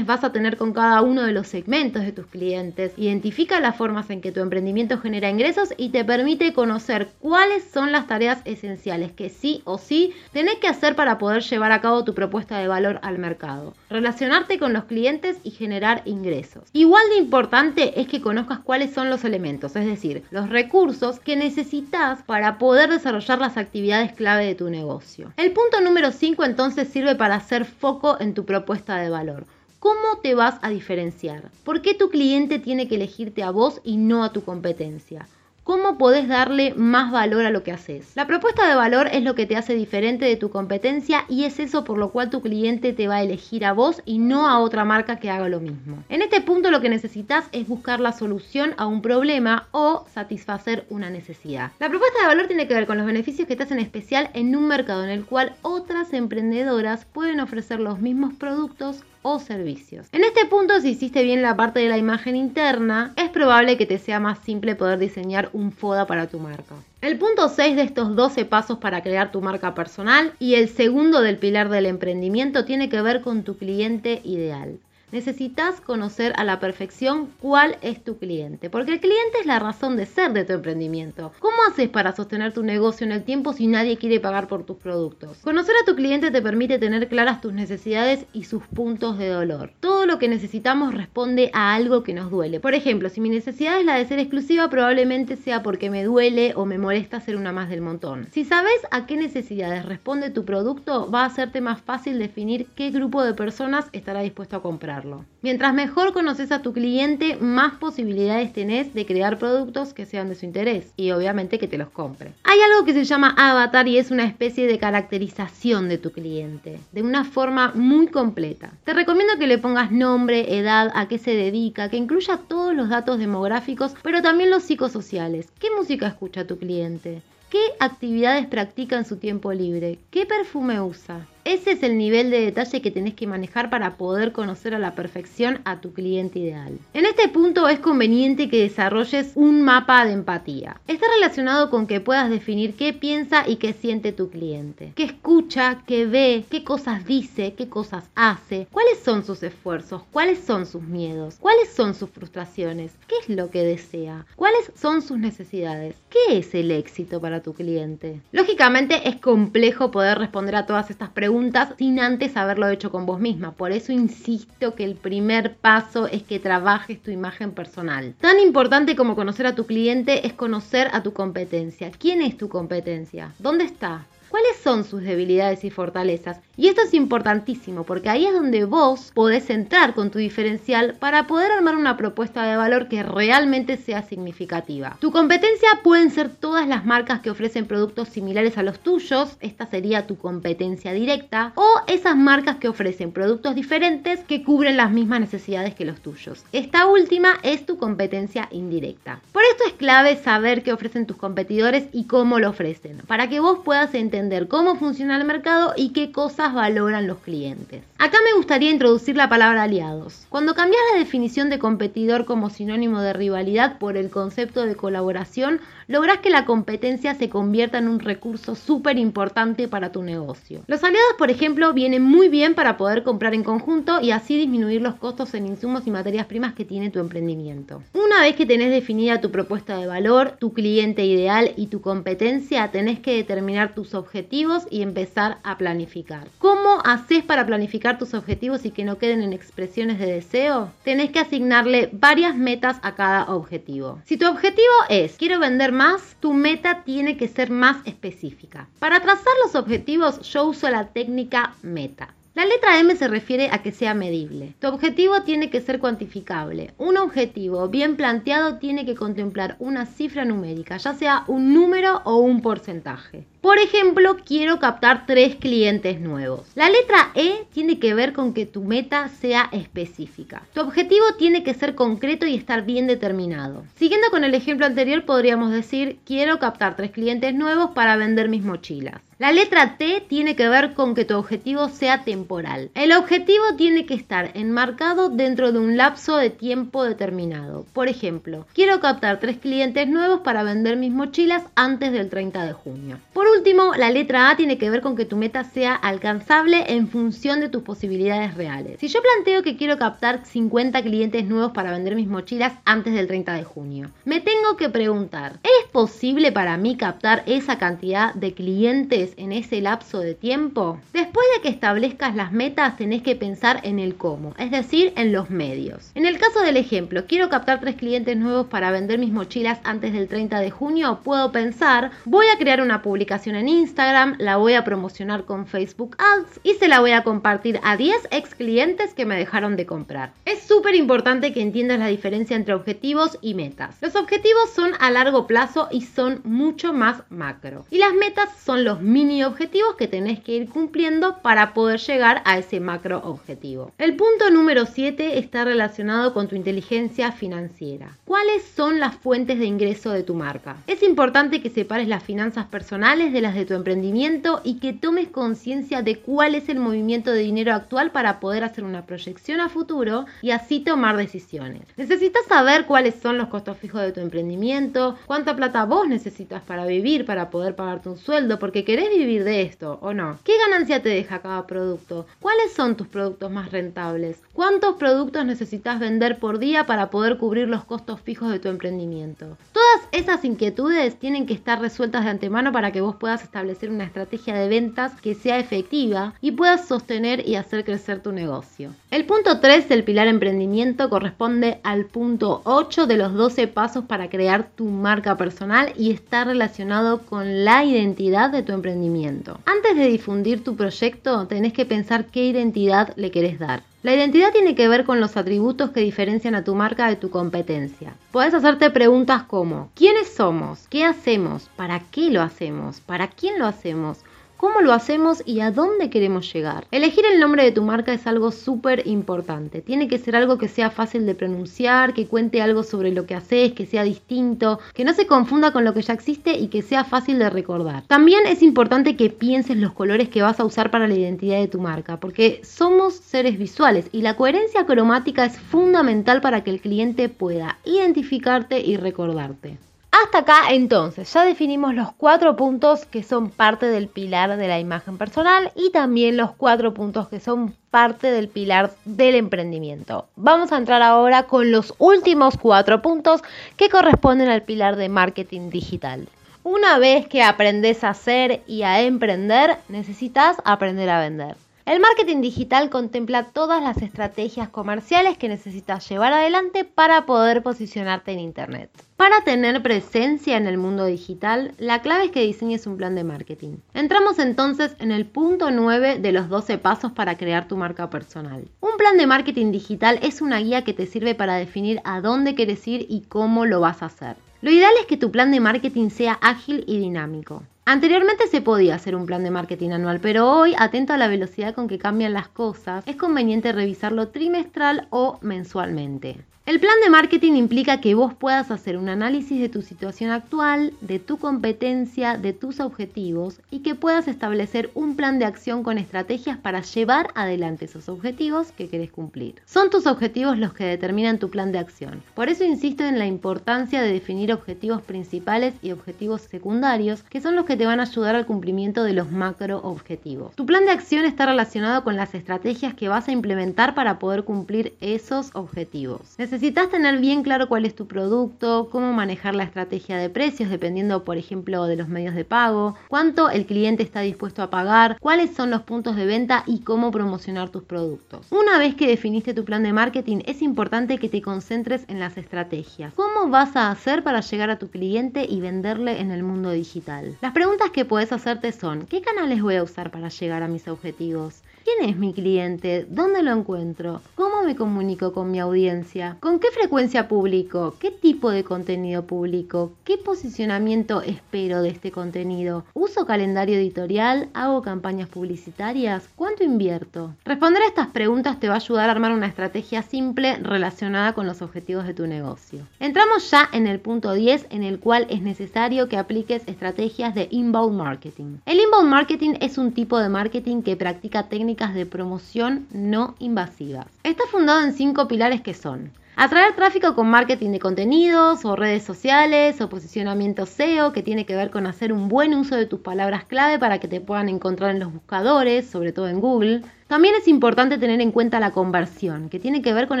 vas 0.04 0.24
a 0.24 0.32
tener 0.32 0.56
con 0.56 0.72
cada 0.72 1.02
uno 1.02 1.22
de 1.22 1.32
los 1.32 1.46
segmentos 1.46 2.02
de 2.02 2.12
tus 2.12 2.26
clientes. 2.26 2.92
Identifica 2.96 3.60
las 3.60 3.76
formas 3.76 4.10
en 4.10 4.20
que 4.20 4.32
tu 4.32 4.40
emprendimiento 4.40 4.98
genera 4.98 5.30
ingresos 5.30 5.72
y 5.76 5.90
te 5.90 6.04
permite 6.04 6.52
conocer 6.52 7.08
cuáles 7.20 7.64
son 7.64 7.92
las 7.92 8.06
tareas 8.06 8.40
esenciales 8.44 9.12
que 9.12 9.30
sí 9.30 9.62
o 9.64 9.78
sí 9.78 10.14
tenés 10.32 10.56
que 10.56 10.68
hacer 10.68 10.96
para 10.96 11.18
poder 11.18 11.42
llevar 11.42 11.70
a 11.72 11.80
cabo 11.80 12.04
tu 12.04 12.14
propuesta 12.14 12.58
de 12.58 12.66
valor 12.66 12.98
al 13.02 13.18
mercado. 13.18 13.74
Relacionarte 13.88 14.58
con 14.58 14.72
los 14.72 14.84
clientes 14.84 15.38
y 15.44 15.50
generar 15.50 16.02
ingresos. 16.06 16.64
Igual 16.72 17.02
de 17.10 17.18
importante 17.18 18.00
es 18.00 18.08
que 18.08 18.20
conozcas 18.20 18.58
cuáles 18.58 18.92
son 18.92 19.10
los 19.10 19.24
elementos, 19.24 19.76
es 19.76 19.86
decir, 19.86 20.24
los 20.30 20.48
recursos 20.48 21.20
que 21.20 21.36
necesitas 21.36 22.22
para 22.24 22.58
poder 22.58 22.90
desarrollar 22.90 23.38
las 23.38 23.56
actividades 23.56 24.12
clave 24.12 24.46
de 24.46 24.54
tu 24.54 24.70
negocio. 24.70 25.32
El 25.36 25.52
punto 25.52 25.80
número 25.80 26.10
5 26.10 26.44
entonces 26.44 26.88
sirve 26.88 27.14
para 27.14 27.36
hacer 27.36 27.64
foco 27.64 28.16
en 28.20 28.34
tu 28.34 28.44
propuesta 28.44 28.96
de 28.96 29.10
valor. 29.10 29.46
¿Cómo 29.80 30.18
te 30.20 30.34
vas 30.34 30.58
a 30.62 30.70
diferenciar? 30.70 31.52
¿Por 31.62 31.82
qué 31.82 31.94
tu 31.94 32.10
cliente 32.10 32.58
tiene 32.58 32.88
que 32.88 32.96
elegirte 32.96 33.44
a 33.44 33.52
vos 33.52 33.80
y 33.84 33.96
no 33.96 34.24
a 34.24 34.32
tu 34.32 34.42
competencia? 34.42 35.28
¿Cómo 35.62 35.98
podés 35.98 36.26
darle 36.26 36.72
más 36.74 37.12
valor 37.12 37.44
a 37.44 37.50
lo 37.50 37.62
que 37.62 37.72
haces? 37.72 38.16
La 38.16 38.26
propuesta 38.26 38.66
de 38.66 38.74
valor 38.74 39.06
es 39.12 39.22
lo 39.22 39.34
que 39.34 39.46
te 39.46 39.54
hace 39.54 39.74
diferente 39.74 40.24
de 40.24 40.36
tu 40.36 40.50
competencia 40.50 41.26
y 41.28 41.44
es 41.44 41.60
eso 41.60 41.84
por 41.84 41.98
lo 41.98 42.10
cual 42.10 42.30
tu 42.30 42.40
cliente 42.40 42.92
te 42.92 43.06
va 43.06 43.16
a 43.16 43.22
elegir 43.22 43.64
a 43.66 43.72
vos 43.72 44.02
y 44.04 44.18
no 44.18 44.48
a 44.48 44.58
otra 44.60 44.84
marca 44.84 45.20
que 45.20 45.30
haga 45.30 45.48
lo 45.48 45.60
mismo. 45.60 46.02
En 46.08 46.22
este 46.22 46.40
punto 46.40 46.70
lo 46.70 46.80
que 46.80 46.88
necesitas 46.88 47.44
es 47.52 47.68
buscar 47.68 48.00
la 48.00 48.12
solución 48.12 48.72
a 48.78 48.86
un 48.86 49.02
problema 49.02 49.68
o 49.70 50.06
satisfacer 50.12 50.86
una 50.88 51.10
necesidad. 51.10 51.70
La 51.78 51.90
propuesta 51.90 52.18
de 52.22 52.28
valor 52.28 52.46
tiene 52.48 52.66
que 52.66 52.74
ver 52.74 52.86
con 52.86 52.96
los 52.96 53.06
beneficios 53.06 53.46
que 53.46 53.54
te 53.54 53.62
hacen 53.62 53.78
especial 53.78 54.30
en 54.32 54.56
un 54.56 54.66
mercado 54.66 55.04
en 55.04 55.10
el 55.10 55.26
cual 55.26 55.54
otras 55.60 56.14
emprendedoras 56.14 57.04
pueden 57.04 57.40
ofrecer 57.40 57.78
los 57.78 58.00
mismos 58.00 58.32
productos 58.32 59.04
o 59.22 59.38
servicios. 59.38 60.06
En 60.12 60.24
este 60.24 60.46
punto, 60.46 60.80
si 60.80 60.90
hiciste 60.90 61.22
bien 61.22 61.42
la 61.42 61.56
parte 61.56 61.80
de 61.80 61.88
la 61.88 61.98
imagen 61.98 62.36
interna, 62.36 63.12
es 63.16 63.30
probable 63.30 63.76
que 63.76 63.86
te 63.86 63.98
sea 63.98 64.20
más 64.20 64.38
simple 64.38 64.74
poder 64.74 64.98
diseñar 64.98 65.50
un 65.52 65.72
FODA 65.72 66.06
para 66.06 66.26
tu 66.26 66.38
marca. 66.38 66.74
El 67.00 67.18
punto 67.18 67.48
6 67.48 67.76
de 67.76 67.82
estos 67.82 68.16
12 68.16 68.44
pasos 68.44 68.78
para 68.78 69.02
crear 69.02 69.30
tu 69.30 69.40
marca 69.40 69.74
personal 69.74 70.32
y 70.38 70.54
el 70.54 70.68
segundo 70.68 71.20
del 71.20 71.38
pilar 71.38 71.68
del 71.68 71.86
emprendimiento 71.86 72.64
tiene 72.64 72.88
que 72.88 73.02
ver 73.02 73.20
con 73.20 73.44
tu 73.44 73.56
cliente 73.56 74.20
ideal. 74.24 74.78
Necesitas 75.10 75.80
conocer 75.80 76.34
a 76.36 76.44
la 76.44 76.60
perfección 76.60 77.30
cuál 77.40 77.78
es 77.80 78.04
tu 78.04 78.18
cliente, 78.18 78.68
porque 78.68 78.92
el 78.92 79.00
cliente 79.00 79.38
es 79.40 79.46
la 79.46 79.58
razón 79.58 79.96
de 79.96 80.04
ser 80.04 80.34
de 80.34 80.44
tu 80.44 80.52
emprendimiento. 80.52 81.32
¿Cómo 81.38 81.56
haces 81.66 81.88
para 81.88 82.14
sostener 82.14 82.52
tu 82.52 82.62
negocio 82.62 83.06
en 83.06 83.12
el 83.12 83.24
tiempo 83.24 83.54
si 83.54 83.68
nadie 83.68 83.96
quiere 83.96 84.20
pagar 84.20 84.48
por 84.48 84.66
tus 84.66 84.76
productos? 84.76 85.38
Conocer 85.38 85.74
a 85.80 85.86
tu 85.86 85.96
cliente 85.96 86.30
te 86.30 86.42
permite 86.42 86.78
tener 86.78 87.08
claras 87.08 87.40
tus 87.40 87.54
necesidades 87.54 88.26
y 88.34 88.44
sus 88.44 88.64
puntos 88.64 89.16
de 89.16 89.28
dolor. 89.28 89.72
Todo 89.80 90.04
lo 90.04 90.18
que 90.18 90.28
necesitamos 90.28 90.92
responde 90.92 91.50
a 91.54 91.74
algo 91.74 92.02
que 92.02 92.12
nos 92.12 92.30
duele. 92.30 92.60
Por 92.60 92.74
ejemplo, 92.74 93.08
si 93.08 93.22
mi 93.22 93.30
necesidad 93.30 93.80
es 93.80 93.86
la 93.86 93.94
de 93.94 94.04
ser 94.04 94.18
exclusiva, 94.18 94.68
probablemente 94.68 95.36
sea 95.36 95.62
porque 95.62 95.88
me 95.88 96.04
duele 96.04 96.52
o 96.54 96.66
me 96.66 96.76
molesta 96.76 97.18
ser 97.20 97.36
una 97.36 97.52
más 97.52 97.70
del 97.70 97.80
montón. 97.80 98.28
Si 98.30 98.44
sabes 98.44 98.86
a 98.90 99.06
qué 99.06 99.16
necesidades 99.16 99.86
responde 99.86 100.28
tu 100.28 100.44
producto, 100.44 101.10
va 101.10 101.22
a 101.22 101.26
hacerte 101.26 101.62
más 101.62 101.80
fácil 101.80 102.18
definir 102.18 102.66
qué 102.74 102.90
grupo 102.90 103.24
de 103.24 103.32
personas 103.32 103.86
estará 103.92 104.20
dispuesto 104.20 104.56
a 104.56 104.62
comprar. 104.62 104.97
Mientras 105.42 105.74
mejor 105.74 106.12
conoces 106.12 106.50
a 106.52 106.62
tu 106.62 106.72
cliente, 106.72 107.36
más 107.36 107.74
posibilidades 107.74 108.52
tenés 108.52 108.94
de 108.94 109.06
crear 109.06 109.38
productos 109.38 109.94
que 109.94 110.06
sean 110.06 110.28
de 110.28 110.34
su 110.34 110.44
interés 110.44 110.92
y 110.96 111.10
obviamente 111.10 111.58
que 111.58 111.68
te 111.68 111.78
los 111.78 111.90
compre. 111.90 112.32
Hay 112.44 112.58
algo 112.60 112.84
que 112.84 112.92
se 112.92 113.04
llama 113.04 113.34
avatar 113.36 113.86
y 113.88 113.98
es 113.98 114.10
una 114.10 114.24
especie 114.24 114.66
de 114.66 114.78
caracterización 114.78 115.88
de 115.88 115.98
tu 115.98 116.10
cliente, 116.12 116.78
de 116.92 117.02
una 117.02 117.24
forma 117.24 117.72
muy 117.74 118.08
completa. 118.08 118.72
Te 118.84 118.94
recomiendo 118.94 119.38
que 119.38 119.46
le 119.46 119.58
pongas 119.58 119.90
nombre, 119.90 120.58
edad, 120.58 120.90
a 120.94 121.08
qué 121.08 121.18
se 121.18 121.34
dedica, 121.34 121.88
que 121.88 121.96
incluya 121.96 122.38
todos 122.48 122.74
los 122.74 122.88
datos 122.88 123.18
demográficos, 123.18 123.94
pero 124.02 124.22
también 124.22 124.50
los 124.50 124.64
psicosociales. 124.64 125.50
¿Qué 125.58 125.68
música 125.76 126.08
escucha 126.08 126.46
tu 126.46 126.58
cliente? 126.58 127.22
¿Qué 127.50 127.60
actividades 127.80 128.46
practica 128.46 128.96
en 128.98 129.06
su 129.06 129.16
tiempo 129.16 129.52
libre? 129.54 129.98
¿Qué 130.10 130.26
perfume 130.26 130.82
usa? 130.82 131.26
Ese 131.48 131.70
es 131.70 131.82
el 131.82 131.96
nivel 131.96 132.30
de 132.30 132.42
detalle 132.42 132.82
que 132.82 132.90
tenés 132.90 133.14
que 133.14 133.26
manejar 133.26 133.70
para 133.70 133.96
poder 133.96 134.32
conocer 134.32 134.74
a 134.74 134.78
la 134.78 134.94
perfección 134.94 135.62
a 135.64 135.80
tu 135.80 135.94
cliente 135.94 136.40
ideal. 136.40 136.78
En 136.92 137.06
este 137.06 137.26
punto 137.28 137.68
es 137.68 137.80
conveniente 137.80 138.50
que 138.50 138.60
desarrolles 138.60 139.32
un 139.34 139.62
mapa 139.62 140.04
de 140.04 140.12
empatía. 140.12 140.78
Está 140.86 141.06
relacionado 141.14 141.70
con 141.70 141.86
que 141.86 142.02
puedas 142.02 142.28
definir 142.28 142.74
qué 142.74 142.92
piensa 142.92 143.48
y 143.48 143.56
qué 143.56 143.72
siente 143.72 144.12
tu 144.12 144.28
cliente, 144.28 144.92
qué 144.94 145.04
escucha, 145.04 145.82
qué 145.86 146.04
ve, 146.04 146.44
qué 146.50 146.64
cosas 146.64 147.06
dice, 147.06 147.54
qué 147.56 147.66
cosas 147.70 148.04
hace, 148.14 148.68
cuáles 148.70 148.98
son 148.98 149.24
sus 149.24 149.42
esfuerzos, 149.42 150.02
cuáles 150.12 150.40
son 150.40 150.66
sus 150.66 150.82
miedos, 150.82 151.36
cuáles 151.40 151.70
son 151.70 151.94
sus 151.94 152.10
frustraciones, 152.10 152.92
qué 153.06 153.14
es 153.22 153.34
lo 153.34 153.50
que 153.50 153.64
desea, 153.64 154.26
cuáles 154.36 154.70
son 154.78 155.00
sus 155.00 155.16
necesidades, 155.16 155.96
qué 156.10 156.40
es 156.40 156.54
el 156.54 156.70
éxito 156.70 157.22
para 157.22 157.40
tu 157.40 157.54
cliente. 157.54 158.20
Lógicamente 158.32 159.08
es 159.08 159.16
complejo 159.16 159.90
poder 159.90 160.18
responder 160.18 160.54
a 160.54 160.66
todas 160.66 160.90
estas 160.90 161.08
preguntas 161.08 161.37
sin 161.76 162.00
antes 162.00 162.36
haberlo 162.36 162.68
hecho 162.68 162.90
con 162.90 163.06
vos 163.06 163.20
misma. 163.20 163.52
Por 163.52 163.72
eso 163.72 163.92
insisto 163.92 164.74
que 164.74 164.84
el 164.84 164.94
primer 164.94 165.56
paso 165.56 166.06
es 166.06 166.22
que 166.22 166.38
trabajes 166.38 167.02
tu 167.02 167.10
imagen 167.10 167.52
personal. 167.52 168.14
Tan 168.20 168.38
importante 168.40 168.96
como 168.96 169.14
conocer 169.14 169.46
a 169.46 169.54
tu 169.54 169.66
cliente 169.66 170.26
es 170.26 170.32
conocer 170.32 170.88
a 170.92 171.02
tu 171.02 171.12
competencia. 171.12 171.90
¿Quién 171.98 172.22
es 172.22 172.36
tu 172.36 172.48
competencia? 172.48 173.32
¿Dónde 173.38 173.64
está? 173.64 174.06
cuáles 174.28 174.56
son 174.62 174.84
sus 174.84 175.02
debilidades 175.02 175.64
y 175.64 175.70
fortalezas. 175.70 176.40
Y 176.60 176.66
esto 176.66 176.82
es 176.82 176.92
importantísimo 176.92 177.84
porque 177.84 178.08
ahí 178.08 178.26
es 178.26 178.32
donde 178.32 178.64
vos 178.64 179.12
podés 179.14 179.48
entrar 179.48 179.94
con 179.94 180.10
tu 180.10 180.18
diferencial 180.18 180.96
para 180.98 181.28
poder 181.28 181.52
armar 181.52 181.76
una 181.76 181.96
propuesta 181.96 182.42
de 182.42 182.56
valor 182.56 182.88
que 182.88 183.04
realmente 183.04 183.76
sea 183.76 184.02
significativa. 184.02 184.96
Tu 184.98 185.12
competencia 185.12 185.68
pueden 185.84 186.10
ser 186.10 186.30
todas 186.30 186.66
las 186.66 186.84
marcas 186.84 187.20
que 187.20 187.30
ofrecen 187.30 187.66
productos 187.66 188.08
similares 188.08 188.58
a 188.58 188.64
los 188.64 188.80
tuyos, 188.80 189.36
esta 189.38 189.66
sería 189.66 190.08
tu 190.08 190.18
competencia 190.18 190.92
directa, 190.92 191.52
o 191.54 191.64
esas 191.86 192.16
marcas 192.16 192.56
que 192.56 192.66
ofrecen 192.66 193.12
productos 193.12 193.54
diferentes 193.54 194.18
que 194.24 194.42
cubren 194.42 194.76
las 194.76 194.90
mismas 194.90 195.20
necesidades 195.20 195.76
que 195.76 195.84
los 195.84 196.00
tuyos. 196.00 196.44
Esta 196.50 196.86
última 196.86 197.34
es 197.44 197.66
tu 197.66 197.78
competencia 197.78 198.48
indirecta. 198.50 199.20
Por 199.30 199.44
esto 199.52 199.62
es 199.64 199.74
clave 199.74 200.16
saber 200.16 200.64
qué 200.64 200.72
ofrecen 200.72 201.06
tus 201.06 201.18
competidores 201.18 201.86
y 201.92 202.08
cómo 202.08 202.40
lo 202.40 202.50
ofrecen, 202.50 202.98
para 203.06 203.28
que 203.28 203.38
vos 203.38 203.60
puedas 203.64 203.94
entender 203.94 204.48
cómo 204.48 204.74
funciona 204.74 205.16
el 205.16 205.24
mercado 205.24 205.74
y 205.76 205.90
qué 205.90 206.10
cosas 206.10 206.47
valoran 206.54 207.06
los 207.06 207.18
clientes. 207.18 207.82
Acá 207.98 208.18
me 208.24 208.36
gustaría 208.36 208.70
introducir 208.70 209.16
la 209.16 209.28
palabra 209.28 209.64
aliados. 209.64 210.26
Cuando 210.28 210.54
cambias 210.54 210.80
la 210.92 210.98
definición 210.98 211.50
de 211.50 211.58
competidor 211.58 212.24
como 212.24 212.50
sinónimo 212.50 213.00
de 213.00 213.12
rivalidad 213.12 213.78
por 213.78 213.96
el 213.96 214.10
concepto 214.10 214.64
de 214.64 214.76
colaboración, 214.76 215.60
lográs 215.88 216.18
que 216.18 216.30
la 216.30 216.44
competencia 216.44 217.14
se 217.14 217.28
convierta 217.28 217.78
en 217.78 217.88
un 217.88 217.98
recurso 217.98 218.54
súper 218.54 218.98
importante 218.98 219.68
para 219.68 219.90
tu 219.90 220.02
negocio. 220.02 220.62
Los 220.66 220.84
aliados, 220.84 221.14
por 221.18 221.30
ejemplo, 221.30 221.72
vienen 221.72 222.02
muy 222.02 222.28
bien 222.28 222.54
para 222.54 222.76
poder 222.76 223.02
comprar 223.02 223.34
en 223.34 223.44
conjunto 223.44 224.00
y 224.00 224.10
así 224.10 224.36
disminuir 224.36 224.80
los 224.80 224.94
costos 224.94 225.34
en 225.34 225.46
insumos 225.46 225.86
y 225.86 225.90
materias 225.90 226.26
primas 226.26 226.54
que 226.54 226.64
tiene 226.64 226.90
tu 226.90 227.00
emprendimiento. 227.00 227.82
Una 227.94 228.22
vez 228.22 228.36
que 228.36 228.46
tenés 228.46 228.70
definida 228.70 229.20
tu 229.20 229.30
propuesta 229.30 229.76
de 229.76 229.86
valor, 229.86 230.36
tu 230.38 230.52
cliente 230.52 231.04
ideal 231.04 231.52
y 231.56 231.66
tu 231.66 231.80
competencia, 231.80 232.70
tenés 232.70 233.00
que 233.00 233.16
determinar 233.16 233.74
tus 233.74 233.94
objetivos 233.94 234.66
y 234.70 234.82
empezar 234.82 235.38
a 235.42 235.58
planificar. 235.58 236.28
¿Cómo 236.38 236.80
haces 236.84 237.24
para 237.24 237.44
planificar 237.46 237.98
tus 237.98 238.14
objetivos 238.14 238.64
y 238.64 238.70
que 238.70 238.84
no 238.84 238.96
queden 238.96 239.22
en 239.22 239.32
expresiones 239.32 239.98
de 239.98 240.06
deseo? 240.06 240.70
Tenés 240.84 241.10
que 241.10 241.18
asignarle 241.18 241.90
varias 241.92 242.36
metas 242.36 242.76
a 242.82 242.94
cada 242.94 243.24
objetivo. 243.34 244.00
Si 244.04 244.16
tu 244.16 244.28
objetivo 244.28 244.74
es 244.88 245.16
quiero 245.16 245.40
vender 245.40 245.72
más, 245.72 246.16
tu 246.20 246.34
meta 246.34 246.84
tiene 246.84 247.16
que 247.16 247.26
ser 247.26 247.50
más 247.50 247.78
específica. 247.86 248.68
Para 248.78 249.00
trazar 249.00 249.32
los 249.44 249.56
objetivos 249.56 250.20
yo 250.30 250.44
uso 250.44 250.70
la 250.70 250.86
técnica 250.86 251.54
meta. 251.62 252.14
La 252.38 252.46
letra 252.46 252.78
M 252.78 252.94
se 252.94 253.08
refiere 253.08 253.48
a 253.50 253.62
que 253.62 253.72
sea 253.72 253.94
medible. 253.94 254.54
Tu 254.60 254.68
objetivo 254.68 255.22
tiene 255.22 255.50
que 255.50 255.60
ser 255.60 255.80
cuantificable. 255.80 256.72
Un 256.78 256.96
objetivo 256.96 257.68
bien 257.68 257.96
planteado 257.96 258.58
tiene 258.58 258.86
que 258.86 258.94
contemplar 258.94 259.56
una 259.58 259.86
cifra 259.86 260.24
numérica, 260.24 260.76
ya 260.76 260.94
sea 260.94 261.24
un 261.26 261.52
número 261.52 262.00
o 262.04 262.18
un 262.18 262.40
porcentaje. 262.40 263.26
Por 263.40 263.58
ejemplo, 263.58 264.16
quiero 264.24 264.58
captar 264.58 265.06
tres 265.06 265.36
clientes 265.36 266.00
nuevos. 266.00 266.48
La 266.56 266.68
letra 266.68 267.12
E 267.14 267.46
tiene 267.52 267.78
que 267.78 267.94
ver 267.94 268.12
con 268.12 268.34
que 268.34 268.46
tu 268.46 268.64
meta 268.64 269.08
sea 269.08 269.48
específica. 269.52 270.42
Tu 270.52 270.60
objetivo 270.60 271.04
tiene 271.16 271.44
que 271.44 271.54
ser 271.54 271.76
concreto 271.76 272.26
y 272.26 272.34
estar 272.34 272.64
bien 272.64 272.88
determinado. 272.88 273.64
Siguiendo 273.76 274.08
con 274.10 274.24
el 274.24 274.34
ejemplo 274.34 274.66
anterior, 274.66 275.04
podríamos 275.04 275.52
decir, 275.52 276.00
quiero 276.04 276.40
captar 276.40 276.74
tres 276.74 276.90
clientes 276.90 277.32
nuevos 277.32 277.70
para 277.70 277.96
vender 277.96 278.28
mis 278.28 278.42
mochilas. 278.42 279.00
La 279.18 279.32
letra 279.32 279.76
T 279.78 280.04
tiene 280.08 280.36
que 280.36 280.48
ver 280.48 280.74
con 280.74 280.94
que 280.94 281.04
tu 281.04 281.16
objetivo 281.16 281.68
sea 281.68 282.04
temporal. 282.04 282.70
El 282.74 282.92
objetivo 282.92 283.42
tiene 283.56 283.84
que 283.84 283.94
estar 283.94 284.30
enmarcado 284.34 285.08
dentro 285.08 285.50
de 285.50 285.58
un 285.58 285.76
lapso 285.76 286.16
de 286.16 286.30
tiempo 286.30 286.84
determinado. 286.84 287.66
Por 287.72 287.88
ejemplo, 287.88 288.46
quiero 288.52 288.78
captar 288.78 289.18
tres 289.18 289.38
clientes 289.38 289.88
nuevos 289.88 290.20
para 290.20 290.44
vender 290.44 290.76
mis 290.76 290.92
mochilas 290.92 291.42
antes 291.56 291.90
del 291.90 292.10
30 292.10 292.46
de 292.46 292.52
junio. 292.52 292.98
Último, 293.36 293.74
la 293.74 293.90
letra 293.90 294.30
A 294.30 294.36
tiene 294.36 294.58
que 294.58 294.70
ver 294.70 294.80
con 294.80 294.96
que 294.96 295.04
tu 295.04 295.16
meta 295.16 295.44
sea 295.44 295.74
alcanzable 295.74 296.72
en 296.72 296.88
función 296.88 297.40
de 297.40 297.48
tus 297.48 297.62
posibilidades 297.62 298.34
reales. 298.34 298.78
Si 298.80 298.88
yo 298.88 299.00
planteo 299.02 299.42
que 299.42 299.56
quiero 299.56 299.78
captar 299.78 300.24
50 300.24 300.82
clientes 300.82 301.26
nuevos 301.26 301.52
para 301.52 301.72
vender 301.72 301.94
mis 301.94 302.08
mochilas 302.08 302.54
antes 302.64 302.94
del 302.94 303.06
30 303.06 303.34
de 303.34 303.44
junio, 303.44 303.90
me 304.04 304.20
tengo 304.20 304.56
que 304.56 304.68
preguntar, 304.68 305.40
¿es 305.42 305.70
posible 305.70 306.32
para 306.32 306.56
mí 306.56 306.76
captar 306.76 307.22
esa 307.26 307.58
cantidad 307.58 308.14
de 308.14 308.34
clientes 308.34 309.12
en 309.16 309.32
ese 309.32 309.60
lapso 309.60 310.00
de 310.00 310.14
tiempo? 310.14 310.80
Después 310.92 311.26
de 311.34 311.42
que 311.42 311.48
establezcas 311.48 312.14
las 312.14 312.32
metas, 312.32 312.76
tenés 312.76 313.02
que 313.02 313.16
pensar 313.16 313.60
en 313.64 313.78
el 313.78 313.96
cómo, 313.96 314.34
es 314.38 314.50
decir, 314.50 314.92
en 314.96 315.12
los 315.12 315.28
medios. 315.28 315.90
En 315.94 316.06
el 316.06 316.18
caso 316.18 316.40
del 316.40 316.56
ejemplo, 316.56 317.04
quiero 317.06 317.28
captar 317.28 317.60
tres 317.60 317.76
clientes 317.76 318.16
nuevos 318.16 318.46
para 318.46 318.70
vender 318.70 318.98
mis 318.98 319.12
mochilas 319.12 319.58
antes 319.64 319.92
del 319.92 320.08
30 320.08 320.40
de 320.40 320.50
junio, 320.50 321.00
puedo 321.02 321.32
pensar, 321.32 321.90
voy 322.04 322.26
a 322.26 322.38
crear 322.38 322.60
una 322.60 322.82
publicación 322.82 323.17
en 323.26 323.48
Instagram, 323.48 324.14
la 324.18 324.36
voy 324.36 324.54
a 324.54 324.64
promocionar 324.64 325.24
con 325.24 325.46
Facebook 325.46 325.96
Ads 325.98 326.40
y 326.44 326.54
se 326.54 326.68
la 326.68 326.80
voy 326.80 326.92
a 326.92 327.02
compartir 327.02 327.58
a 327.64 327.76
10 327.76 328.08
ex 328.12 328.34
clientes 328.34 328.94
que 328.94 329.06
me 329.06 329.16
dejaron 329.16 329.56
de 329.56 329.66
comprar. 329.66 330.12
Es 330.24 330.42
súper 330.42 330.76
importante 330.76 331.32
que 331.32 331.42
entiendas 331.42 331.80
la 331.80 331.88
diferencia 331.88 332.36
entre 332.36 332.54
objetivos 332.54 333.18
y 333.20 333.34
metas. 333.34 333.76
Los 333.80 333.96
objetivos 333.96 334.50
son 334.54 334.72
a 334.78 334.90
largo 334.90 335.26
plazo 335.26 335.68
y 335.70 335.82
son 335.82 336.20
mucho 336.24 336.72
más 336.72 337.02
macro. 337.10 337.66
Y 337.70 337.78
las 337.78 337.92
metas 337.92 338.28
son 338.42 338.64
los 338.64 338.80
mini 338.80 339.24
objetivos 339.24 339.74
que 339.76 339.88
tenés 339.88 340.20
que 340.20 340.32
ir 340.32 340.48
cumpliendo 340.48 341.18
para 341.18 341.52
poder 341.54 341.80
llegar 341.80 342.22
a 342.24 342.38
ese 342.38 342.60
macro 342.60 343.02
objetivo. 343.04 343.72
El 343.78 343.96
punto 343.96 344.30
número 344.30 344.64
7 344.64 345.18
está 345.18 345.44
relacionado 345.44 346.14
con 346.14 346.28
tu 346.28 346.36
inteligencia 346.36 347.10
financiera. 347.10 347.98
¿Cuáles 348.04 348.44
son 348.44 348.78
las 348.78 348.94
fuentes 348.94 349.38
de 349.38 349.46
ingreso 349.46 349.90
de 349.90 350.04
tu 350.04 350.14
marca? 350.14 350.56
Es 350.66 350.82
importante 350.82 351.42
que 351.42 351.50
separes 351.50 351.88
las 351.88 352.04
finanzas 352.04 352.46
personales 352.46 353.07
de 353.12 353.20
las 353.20 353.34
de 353.34 353.46
tu 353.46 353.54
emprendimiento 353.54 354.40
y 354.44 354.58
que 354.58 354.72
tomes 354.72 355.08
conciencia 355.08 355.82
de 355.82 355.98
cuál 355.98 356.34
es 356.34 356.48
el 356.48 356.58
movimiento 356.58 357.10
de 357.10 357.20
dinero 357.20 357.54
actual 357.54 357.90
para 357.90 358.20
poder 358.20 358.44
hacer 358.44 358.64
una 358.64 358.86
proyección 358.86 359.40
a 359.40 359.48
futuro 359.48 360.06
y 360.22 360.30
así 360.30 360.60
tomar 360.60 360.96
decisiones. 360.96 361.62
Necesitas 361.76 362.24
saber 362.26 362.66
cuáles 362.66 362.94
son 362.96 363.18
los 363.18 363.28
costos 363.28 363.56
fijos 363.58 363.82
de 363.82 363.92
tu 363.92 364.00
emprendimiento, 364.00 364.96
cuánta 365.06 365.36
plata 365.36 365.64
vos 365.64 365.88
necesitas 365.88 366.42
para 366.42 366.66
vivir, 366.66 367.04
para 367.04 367.30
poder 367.30 367.54
pagarte 367.54 367.88
un 367.88 367.98
sueldo, 367.98 368.38
porque 368.38 368.64
querés 368.64 368.90
vivir 368.90 369.24
de 369.24 369.42
esto 369.42 369.78
o 369.82 369.92
no? 369.94 370.18
¿Qué 370.24 370.32
ganancia 370.38 370.82
te 370.82 370.88
deja 370.88 371.20
cada 371.20 371.46
producto? 371.46 372.06
¿Cuáles 372.20 372.52
son 372.52 372.76
tus 372.76 372.86
productos 372.86 373.30
más 373.30 373.52
rentables? 373.52 374.22
¿Cuántos 374.32 374.76
productos 374.76 375.24
necesitas 375.24 375.80
vender 375.80 376.18
por 376.18 376.38
día 376.38 376.66
para 376.66 376.90
poder 376.90 377.18
cubrir 377.18 377.48
los 377.48 377.64
costos 377.64 378.00
fijos 378.00 378.30
de 378.30 378.38
tu 378.38 378.48
emprendimiento? 378.48 379.36
Todas 379.52 379.88
esas 379.92 380.24
inquietudes 380.24 380.98
tienen 380.98 381.26
que 381.26 381.34
estar 381.34 381.60
resueltas 381.60 382.04
de 382.04 382.10
antemano 382.10 382.52
para 382.52 382.72
que 382.72 382.80
vos 382.80 382.96
puedas 382.98 383.22
establecer 383.22 383.70
una 383.70 383.84
estrategia 383.84 384.34
de 384.34 384.48
ventas 384.48 385.00
que 385.00 385.14
sea 385.14 385.38
efectiva 385.38 386.14
y 386.20 386.32
puedas 386.32 386.66
sostener 386.68 387.26
y 387.28 387.36
hacer 387.36 387.64
crecer 387.64 388.02
tu 388.02 388.12
negocio. 388.12 388.70
El 388.90 389.04
punto 389.04 389.40
3 389.40 389.68
del 389.68 389.84
pilar 389.84 390.06
emprendimiento 390.06 390.88
corresponde 390.90 391.60
al 391.62 391.86
punto 391.86 392.42
8 392.44 392.86
de 392.86 392.96
los 392.96 393.14
12 393.14 393.48
pasos 393.48 393.84
para 393.84 394.08
crear 394.08 394.48
tu 394.54 394.64
marca 394.64 395.16
personal 395.16 395.72
y 395.76 395.90
está 395.90 396.24
relacionado 396.24 397.02
con 397.02 397.44
la 397.44 397.64
identidad 397.64 398.30
de 398.30 398.42
tu 398.42 398.52
emprendimiento 398.52 399.38
antes 399.58 399.76
de 399.76 399.88
difundir 399.88 400.44
tu 400.44 400.56
proyecto, 400.56 401.26
tenés 401.26 401.52
que 401.52 401.66
pensar 401.66 402.06
qué 402.06 402.24
identidad 402.26 402.92
le 402.96 403.10
querés 403.10 403.38
dar. 403.38 403.62
La 403.80 403.94
identidad 403.94 404.32
tiene 404.32 404.56
que 404.56 404.66
ver 404.66 404.84
con 404.84 404.98
los 404.98 405.16
atributos 405.16 405.70
que 405.70 405.78
diferencian 405.78 406.34
a 406.34 406.42
tu 406.42 406.56
marca 406.56 406.88
de 406.88 406.96
tu 406.96 407.10
competencia. 407.10 407.94
Puedes 408.10 408.34
hacerte 408.34 408.70
preguntas 408.70 409.22
como 409.22 409.70
¿quiénes 409.76 410.12
somos? 410.12 410.66
¿Qué 410.68 410.84
hacemos? 410.84 411.48
¿Para 411.54 411.78
qué 411.78 412.10
lo 412.10 412.20
hacemos? 412.20 412.80
¿Para 412.80 413.06
quién 413.06 413.38
lo 413.38 413.46
hacemos? 413.46 413.98
Cómo 414.38 414.60
lo 414.60 414.72
hacemos 414.72 415.22
y 415.26 415.40
a 415.40 415.50
dónde 415.50 415.90
queremos 415.90 416.32
llegar. 416.32 416.66
Elegir 416.70 417.04
el 417.04 417.20
nombre 417.20 417.44
de 417.44 417.52
tu 417.52 417.62
marca 417.62 417.92
es 417.92 418.06
algo 418.06 418.30
súper 418.30 418.86
importante. 418.86 419.60
Tiene 419.60 419.88
que 419.88 419.98
ser 419.98 420.16
algo 420.16 420.38
que 420.38 420.48
sea 420.48 420.70
fácil 420.70 421.04
de 421.04 421.14
pronunciar, 421.14 421.92
que 421.92 422.06
cuente 422.06 422.40
algo 422.40 422.62
sobre 422.62 422.92
lo 422.92 423.04
que 423.04 423.16
haces, 423.16 423.52
que 423.52 423.66
sea 423.66 423.82
distinto, 423.82 424.60
que 424.74 424.84
no 424.84 424.94
se 424.94 425.06
confunda 425.06 425.52
con 425.52 425.64
lo 425.64 425.74
que 425.74 425.82
ya 425.82 425.92
existe 425.92 426.38
y 426.38 426.48
que 426.48 426.62
sea 426.62 426.84
fácil 426.84 427.18
de 427.18 427.30
recordar. 427.30 427.82
También 427.88 428.26
es 428.26 428.42
importante 428.42 428.96
que 428.96 429.10
pienses 429.10 429.56
los 429.56 429.72
colores 429.72 430.08
que 430.08 430.22
vas 430.22 430.38
a 430.38 430.44
usar 430.44 430.70
para 430.70 430.86
la 430.86 430.94
identidad 430.94 431.40
de 431.40 431.48
tu 431.48 431.60
marca, 431.60 431.98
porque 431.98 432.40
somos 432.44 432.94
seres 432.94 433.38
visuales 433.38 433.88
y 433.90 434.02
la 434.02 434.14
coherencia 434.14 434.64
cromática 434.66 435.24
es 435.24 435.36
fundamental 435.36 436.20
para 436.20 436.44
que 436.44 436.50
el 436.50 436.60
cliente 436.60 437.08
pueda 437.08 437.58
identificarte 437.64 438.60
y 438.60 438.76
recordarte. 438.76 439.58
Hasta 439.90 440.18
acá 440.18 440.50
entonces 440.50 441.12
ya 441.12 441.24
definimos 441.24 441.74
los 441.74 441.92
cuatro 441.92 442.36
puntos 442.36 442.84
que 442.84 443.02
son 443.02 443.30
parte 443.30 443.66
del 443.66 443.88
pilar 443.88 444.36
de 444.36 444.46
la 444.46 444.60
imagen 444.60 444.98
personal 444.98 445.50
y 445.54 445.70
también 445.70 446.16
los 446.16 446.32
cuatro 446.32 446.74
puntos 446.74 447.08
que 447.08 447.20
son 447.20 447.54
parte 447.70 448.10
del 448.10 448.28
pilar 448.28 448.72
del 448.84 449.14
emprendimiento. 449.14 450.06
Vamos 450.14 450.52
a 450.52 450.58
entrar 450.58 450.82
ahora 450.82 451.24
con 451.24 451.50
los 451.50 451.74
últimos 451.78 452.36
cuatro 452.36 452.82
puntos 452.82 453.22
que 453.56 453.70
corresponden 453.70 454.28
al 454.28 454.42
pilar 454.42 454.76
de 454.76 454.88
marketing 454.88 455.50
digital. 455.50 456.06
Una 456.44 456.78
vez 456.78 457.08
que 457.08 457.22
aprendes 457.22 457.82
a 457.82 457.90
hacer 457.90 458.42
y 458.46 458.62
a 458.62 458.82
emprender, 458.82 459.56
necesitas 459.68 460.36
aprender 460.44 460.90
a 460.90 461.00
vender. 461.00 461.36
El 461.68 461.80
marketing 461.80 462.22
digital 462.22 462.70
contempla 462.70 463.24
todas 463.24 463.62
las 463.62 463.82
estrategias 463.82 464.48
comerciales 464.48 465.18
que 465.18 465.28
necesitas 465.28 465.86
llevar 465.86 466.14
adelante 466.14 466.64
para 466.64 467.04
poder 467.04 467.42
posicionarte 467.42 468.10
en 468.10 468.20
Internet. 468.20 468.70
Para 468.96 469.20
tener 469.20 469.62
presencia 469.62 470.38
en 470.38 470.46
el 470.46 470.56
mundo 470.56 470.86
digital, 470.86 471.52
la 471.58 471.82
clave 471.82 472.06
es 472.06 472.10
que 472.10 472.22
diseñes 472.22 472.66
un 472.66 472.78
plan 472.78 472.94
de 472.94 473.04
marketing. 473.04 473.58
Entramos 473.74 474.18
entonces 474.18 474.76
en 474.78 474.92
el 474.92 475.04
punto 475.04 475.50
9 475.50 475.98
de 475.98 476.12
los 476.12 476.30
12 476.30 476.56
pasos 476.56 476.92
para 476.92 477.18
crear 477.18 477.48
tu 477.48 477.58
marca 477.58 477.90
personal. 477.90 478.48
Un 478.60 478.78
plan 478.78 478.96
de 478.96 479.06
marketing 479.06 479.52
digital 479.52 479.98
es 480.00 480.22
una 480.22 480.38
guía 480.38 480.64
que 480.64 480.72
te 480.72 480.86
sirve 480.86 481.14
para 481.14 481.34
definir 481.34 481.82
a 481.84 482.00
dónde 482.00 482.34
quieres 482.34 482.66
ir 482.66 482.86
y 482.88 483.02
cómo 483.02 483.44
lo 483.44 483.60
vas 483.60 483.82
a 483.82 483.86
hacer. 483.86 484.16
Lo 484.40 484.50
ideal 484.50 484.72
es 484.80 484.86
que 484.86 484.96
tu 484.96 485.10
plan 485.10 485.30
de 485.32 485.40
marketing 485.40 485.90
sea 485.90 486.14
ágil 486.22 486.64
y 486.66 486.78
dinámico. 486.78 487.42
Anteriormente 487.70 488.26
se 488.28 488.40
podía 488.40 488.76
hacer 488.76 488.96
un 488.96 489.04
plan 489.04 489.22
de 489.22 489.30
marketing 489.30 489.72
anual, 489.72 490.00
pero 490.00 490.26
hoy, 490.32 490.54
atento 490.56 490.94
a 490.94 490.96
la 490.96 491.06
velocidad 491.06 491.54
con 491.54 491.68
que 491.68 491.78
cambian 491.78 492.14
las 492.14 492.26
cosas, 492.26 492.82
es 492.86 492.96
conveniente 492.96 493.52
revisarlo 493.52 494.08
trimestral 494.08 494.88
o 494.88 495.18
mensualmente. 495.20 496.24
El 496.48 496.60
plan 496.60 496.76
de 496.82 496.88
marketing 496.88 497.34
implica 497.34 497.82
que 497.82 497.94
vos 497.94 498.14
puedas 498.14 498.50
hacer 498.50 498.78
un 498.78 498.88
análisis 498.88 499.38
de 499.38 499.50
tu 499.50 499.60
situación 499.60 500.10
actual, 500.10 500.72
de 500.80 500.98
tu 500.98 501.18
competencia, 501.18 502.16
de 502.16 502.32
tus 502.32 502.58
objetivos 502.60 503.38
y 503.50 503.58
que 503.58 503.74
puedas 503.74 504.08
establecer 504.08 504.70
un 504.72 504.96
plan 504.96 505.18
de 505.18 505.26
acción 505.26 505.62
con 505.62 505.76
estrategias 505.76 506.38
para 506.38 506.62
llevar 506.62 507.10
adelante 507.14 507.66
esos 507.66 507.90
objetivos 507.90 508.50
que 508.52 508.70
querés 508.70 508.90
cumplir. 508.90 509.34
Son 509.44 509.68
tus 509.68 509.86
objetivos 509.86 510.38
los 510.38 510.54
que 510.54 510.64
determinan 510.64 511.18
tu 511.18 511.28
plan 511.28 511.52
de 511.52 511.58
acción. 511.58 512.02
Por 512.14 512.30
eso 512.30 512.44
insisto 512.44 512.82
en 512.82 512.98
la 512.98 513.04
importancia 513.04 513.82
de 513.82 513.92
definir 513.92 514.32
objetivos 514.32 514.80
principales 514.80 515.52
y 515.60 515.72
objetivos 515.72 516.22
secundarios, 516.22 517.02
que 517.02 517.20
son 517.20 517.36
los 517.36 517.44
que 517.44 517.58
te 517.58 517.66
van 517.66 517.80
a 517.80 517.82
ayudar 517.82 518.14
al 518.14 518.24
cumplimiento 518.24 518.84
de 518.84 518.94
los 518.94 519.12
macro 519.12 519.58
objetivos. 519.64 520.34
Tu 520.34 520.46
plan 520.46 520.64
de 520.64 520.70
acción 520.70 521.04
está 521.04 521.26
relacionado 521.26 521.84
con 521.84 521.96
las 521.96 522.14
estrategias 522.14 522.72
que 522.72 522.88
vas 522.88 523.06
a 523.06 523.12
implementar 523.12 523.74
para 523.74 523.98
poder 523.98 524.24
cumplir 524.24 524.72
esos 524.80 525.28
objetivos. 525.34 526.14
Necesitas 526.38 526.70
tener 526.70 527.00
bien 527.00 527.24
claro 527.24 527.48
cuál 527.48 527.64
es 527.64 527.74
tu 527.74 527.88
producto, 527.88 528.68
cómo 528.70 528.92
manejar 528.92 529.34
la 529.34 529.42
estrategia 529.42 529.96
de 529.96 530.08
precios 530.08 530.50
dependiendo, 530.50 531.02
por 531.02 531.16
ejemplo, 531.16 531.64
de 531.64 531.74
los 531.74 531.88
medios 531.88 532.14
de 532.14 532.24
pago, 532.24 532.76
cuánto 532.86 533.28
el 533.28 533.44
cliente 533.44 533.82
está 533.82 534.02
dispuesto 534.02 534.40
a 534.40 534.48
pagar, 534.48 534.98
cuáles 535.00 535.34
son 535.34 535.50
los 535.50 535.62
puntos 535.62 535.96
de 535.96 536.06
venta 536.06 536.44
y 536.46 536.60
cómo 536.60 536.92
promocionar 536.92 537.48
tus 537.48 537.64
productos. 537.64 538.28
Una 538.30 538.56
vez 538.56 538.76
que 538.76 538.86
definiste 538.86 539.34
tu 539.34 539.44
plan 539.44 539.64
de 539.64 539.72
marketing, 539.72 540.18
es 540.26 540.40
importante 540.40 540.98
que 540.98 541.08
te 541.08 541.22
concentres 541.22 541.84
en 541.88 541.98
las 541.98 542.16
estrategias. 542.16 542.94
¿Cómo 542.94 543.28
vas 543.30 543.56
a 543.56 543.72
hacer 543.72 544.04
para 544.04 544.20
llegar 544.20 544.48
a 544.50 544.60
tu 544.60 544.68
cliente 544.70 545.26
y 545.28 545.40
venderle 545.40 546.00
en 546.00 546.12
el 546.12 546.22
mundo 546.22 546.52
digital? 546.52 547.16
Las 547.20 547.32
preguntas 547.32 547.70
que 547.70 547.84
puedes 547.84 548.12
hacerte 548.12 548.52
son, 548.52 548.86
¿qué 548.86 549.02
canales 549.02 549.42
voy 549.42 549.56
a 549.56 549.64
usar 549.64 549.90
para 549.90 550.08
llegar 550.08 550.44
a 550.44 550.48
mis 550.48 550.68
objetivos? 550.68 551.42
¿Quién 551.68 551.90
es 551.90 551.98
mi 551.98 552.14
cliente? 552.14 552.86
¿Dónde 552.88 553.22
lo 553.22 553.30
encuentro? 553.30 554.00
¿Cómo 554.14 554.42
me 554.42 554.56
comunico 554.56 555.12
con 555.12 555.30
mi 555.30 555.38
audiencia? 555.38 556.16
¿Con 556.18 556.40
qué 556.40 556.48
frecuencia 556.50 557.08
publico? 557.08 557.74
¿Qué 557.78 557.90
tipo 557.90 558.30
de 558.30 558.42
contenido 558.42 559.04
publico? 559.04 559.72
¿Qué 559.84 559.98
posicionamiento 559.98 561.02
espero 561.02 561.60
de 561.60 561.68
este 561.68 561.92
contenido? 561.92 562.64
¿Uso 562.72 563.04
calendario 563.04 563.56
editorial? 563.56 564.30
¿Hago 564.32 564.62
campañas 564.62 565.10
publicitarias? 565.10 566.08
¿Cuánto 566.16 566.42
invierto? 566.42 567.14
Responder 567.26 567.62
a 567.62 567.66
estas 567.66 567.88
preguntas 567.88 568.40
te 568.40 568.48
va 568.48 568.54
a 568.54 568.58
ayudar 568.58 568.88
a 568.88 568.92
armar 568.92 569.12
una 569.12 569.26
estrategia 569.26 569.82
simple 569.82 570.36
relacionada 570.36 571.12
con 571.12 571.26
los 571.26 571.42
objetivos 571.42 571.86
de 571.86 571.92
tu 571.92 572.06
negocio. 572.06 572.60
Entramos 572.80 573.30
ya 573.30 573.46
en 573.52 573.66
el 573.66 573.78
punto 573.78 574.14
10 574.14 574.46
en 574.48 574.62
el 574.62 574.80
cual 574.80 575.06
es 575.10 575.20
necesario 575.20 575.86
que 575.90 575.98
apliques 575.98 576.44
estrategias 576.46 577.14
de 577.14 577.28
inbound 577.30 577.76
marketing. 577.76 578.38
El 578.46 578.58
inbound 578.58 578.88
marketing 578.88 579.34
es 579.42 579.58
un 579.58 579.72
tipo 579.72 579.98
de 579.98 580.08
marketing 580.08 580.62
que 580.62 580.74
practica 580.74 581.28
técnicas 581.28 581.57
de 581.66 581.86
promoción 581.86 582.66
no 582.70 583.16
invasivas. 583.18 583.86
Está 584.04 584.24
fundado 584.30 584.62
en 584.62 584.72
cinco 584.72 585.08
pilares 585.08 585.40
que 585.40 585.54
son 585.54 585.90
Atraer 586.20 586.56
tráfico 586.56 586.96
con 586.96 587.08
marketing 587.08 587.52
de 587.52 587.60
contenidos 587.60 588.44
o 588.44 588.56
redes 588.56 588.82
sociales 588.82 589.60
o 589.60 589.68
posicionamiento 589.68 590.46
SEO 590.46 590.92
que 590.92 591.04
tiene 591.04 591.24
que 591.24 591.36
ver 591.36 591.50
con 591.50 591.64
hacer 591.64 591.92
un 591.92 592.08
buen 592.08 592.34
uso 592.34 592.56
de 592.56 592.66
tus 592.66 592.80
palabras 592.80 593.24
clave 593.24 593.60
para 593.60 593.78
que 593.78 593.86
te 593.86 594.00
puedan 594.00 594.28
encontrar 594.28 594.72
en 594.72 594.80
los 594.80 594.92
buscadores, 594.92 595.70
sobre 595.70 595.92
todo 595.92 596.08
en 596.08 596.18
Google. 596.18 596.62
También 596.88 597.14
es 597.16 597.28
importante 597.28 597.76
tener 597.76 598.00
en 598.00 598.12
cuenta 598.12 598.40
la 598.40 598.52
conversión, 598.52 599.28
que 599.28 599.38
tiene 599.38 599.60
que 599.60 599.74
ver 599.74 599.88
con 599.88 600.00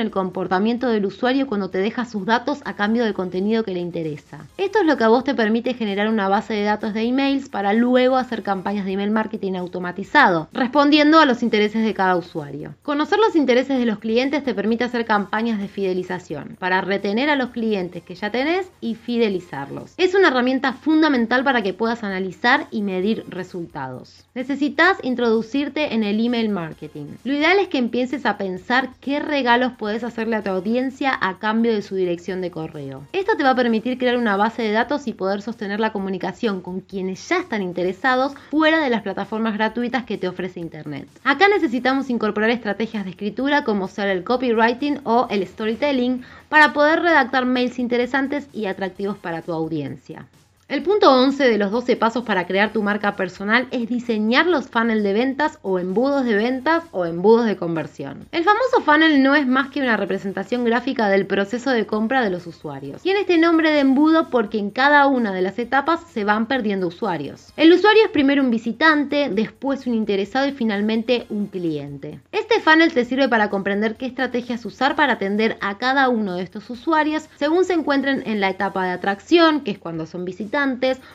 el 0.00 0.10
comportamiento 0.10 0.88
del 0.88 1.04
usuario 1.04 1.46
cuando 1.46 1.68
te 1.68 1.76
deja 1.76 2.06
sus 2.06 2.24
datos 2.24 2.60
a 2.64 2.76
cambio 2.76 3.04
del 3.04 3.12
contenido 3.12 3.62
que 3.62 3.74
le 3.74 3.80
interesa. 3.80 4.46
Esto 4.56 4.78
es 4.80 4.86
lo 4.86 4.96
que 4.96 5.04
a 5.04 5.08
vos 5.08 5.22
te 5.22 5.34
permite 5.34 5.74
generar 5.74 6.08
una 6.08 6.30
base 6.30 6.54
de 6.54 6.62
datos 6.62 6.94
de 6.94 7.02
emails 7.02 7.50
para 7.50 7.74
luego 7.74 8.16
hacer 8.16 8.42
campañas 8.42 8.86
de 8.86 8.92
email 8.92 9.10
marketing 9.10 9.56
automatizado, 9.56 10.48
respondiendo 10.50 11.20
a 11.20 11.26
los 11.26 11.42
intereses 11.42 11.84
de 11.84 11.92
cada 11.92 12.16
usuario. 12.16 12.72
Conocer 12.82 13.18
los 13.18 13.36
intereses 13.36 13.78
de 13.78 13.84
los 13.84 13.98
clientes 13.98 14.42
te 14.42 14.54
permite 14.54 14.84
hacer 14.84 15.04
campañas 15.04 15.60
de 15.60 15.68
fidelización, 15.68 16.56
para 16.58 16.80
retener 16.80 17.28
a 17.28 17.36
los 17.36 17.50
clientes 17.50 18.02
que 18.02 18.14
ya 18.14 18.30
tenés 18.30 18.66
y 18.80 18.94
fidelizarlos. 18.94 19.92
Es 19.98 20.14
una 20.14 20.28
herramienta 20.28 20.72
fundamental 20.72 21.44
para 21.44 21.60
que 21.60 21.74
puedas 21.74 22.02
analizar 22.02 22.66
y 22.70 22.80
medir 22.80 23.26
resultados. 23.28 24.24
Necesitas 24.34 24.96
introducirte 25.02 25.92
en 25.92 26.02
el 26.02 26.24
email 26.24 26.48
marketing 26.48 26.77
lo 27.24 27.32
ideal 27.32 27.58
es 27.58 27.68
que 27.68 27.78
empieces 27.78 28.24
a 28.24 28.38
pensar 28.38 28.90
qué 29.00 29.20
regalos 29.20 29.72
puedes 29.78 30.04
hacerle 30.04 30.36
a 30.36 30.42
tu 30.42 30.50
audiencia 30.50 31.16
a 31.20 31.38
cambio 31.38 31.74
de 31.74 31.82
su 31.82 31.94
dirección 31.96 32.40
de 32.40 32.50
correo. 32.50 33.02
Esto 33.12 33.36
te 33.36 33.42
va 33.42 33.50
a 33.50 33.56
permitir 33.56 33.98
crear 33.98 34.16
una 34.16 34.36
base 34.36 34.62
de 34.62 34.72
datos 34.72 35.06
y 35.06 35.12
poder 35.12 35.42
sostener 35.42 35.80
la 35.80 35.92
comunicación 35.92 36.60
con 36.60 36.80
quienes 36.80 37.28
ya 37.28 37.38
están 37.38 37.62
interesados 37.62 38.34
fuera 38.50 38.80
de 38.80 38.90
las 38.90 39.02
plataformas 39.02 39.54
gratuitas 39.54 40.04
que 40.04 40.18
te 40.18 40.28
ofrece 40.28 40.60
Internet. 40.60 41.08
Acá 41.24 41.48
necesitamos 41.48 42.10
incorporar 42.10 42.50
estrategias 42.50 43.04
de 43.04 43.10
escritura 43.10 43.64
como 43.64 43.88
ser 43.88 44.08
el 44.08 44.24
copywriting 44.24 45.00
o 45.04 45.26
el 45.30 45.46
storytelling 45.46 46.22
para 46.48 46.72
poder 46.72 47.00
redactar 47.00 47.44
mails 47.44 47.78
interesantes 47.78 48.48
y 48.52 48.66
atractivos 48.66 49.18
para 49.18 49.42
tu 49.42 49.52
audiencia. 49.52 50.26
El 50.68 50.82
punto 50.82 51.10
11 51.10 51.48
de 51.48 51.56
los 51.56 51.70
12 51.70 51.96
pasos 51.96 52.24
para 52.24 52.46
crear 52.46 52.74
tu 52.74 52.82
marca 52.82 53.16
personal 53.16 53.68
es 53.70 53.88
diseñar 53.88 54.46
los 54.46 54.68
funnels 54.68 55.02
de 55.02 55.14
ventas 55.14 55.58
o 55.62 55.78
embudos 55.78 56.26
de 56.26 56.34
ventas 56.34 56.84
o 56.90 57.06
embudos 57.06 57.46
de 57.46 57.56
conversión. 57.56 58.28
El 58.32 58.44
famoso 58.44 58.82
funnel 58.84 59.22
no 59.22 59.34
es 59.34 59.46
más 59.46 59.70
que 59.70 59.80
una 59.80 59.96
representación 59.96 60.66
gráfica 60.66 61.08
del 61.08 61.26
proceso 61.26 61.70
de 61.70 61.86
compra 61.86 62.22
de 62.22 62.28
los 62.28 62.46
usuarios. 62.46 63.00
Tiene 63.00 63.20
este 63.20 63.38
nombre 63.38 63.70
de 63.70 63.80
embudo 63.80 64.28
porque 64.28 64.58
en 64.58 64.70
cada 64.70 65.06
una 65.06 65.32
de 65.32 65.40
las 65.40 65.58
etapas 65.58 66.02
se 66.12 66.24
van 66.24 66.44
perdiendo 66.44 66.88
usuarios. 66.88 67.50
El 67.56 67.72
usuario 67.72 68.04
es 68.04 68.10
primero 68.10 68.42
un 68.42 68.50
visitante, 68.50 69.30
después 69.32 69.86
un 69.86 69.94
interesado 69.94 70.48
y 70.48 70.52
finalmente 70.52 71.24
un 71.30 71.46
cliente. 71.46 72.20
Este 72.30 72.60
funnel 72.60 72.92
te 72.92 73.06
sirve 73.06 73.30
para 73.30 73.48
comprender 73.48 73.96
qué 73.96 74.04
estrategias 74.04 74.66
usar 74.66 74.96
para 74.96 75.14
atender 75.14 75.56
a 75.62 75.78
cada 75.78 76.10
uno 76.10 76.34
de 76.34 76.42
estos 76.42 76.68
usuarios 76.68 77.26
según 77.36 77.64
se 77.64 77.72
encuentren 77.72 78.22
en 78.26 78.42
la 78.42 78.50
etapa 78.50 78.84
de 78.84 78.90
atracción, 78.90 79.62
que 79.62 79.70
es 79.70 79.78
cuando 79.78 80.04
son 80.04 80.26
visitantes, 80.26 80.57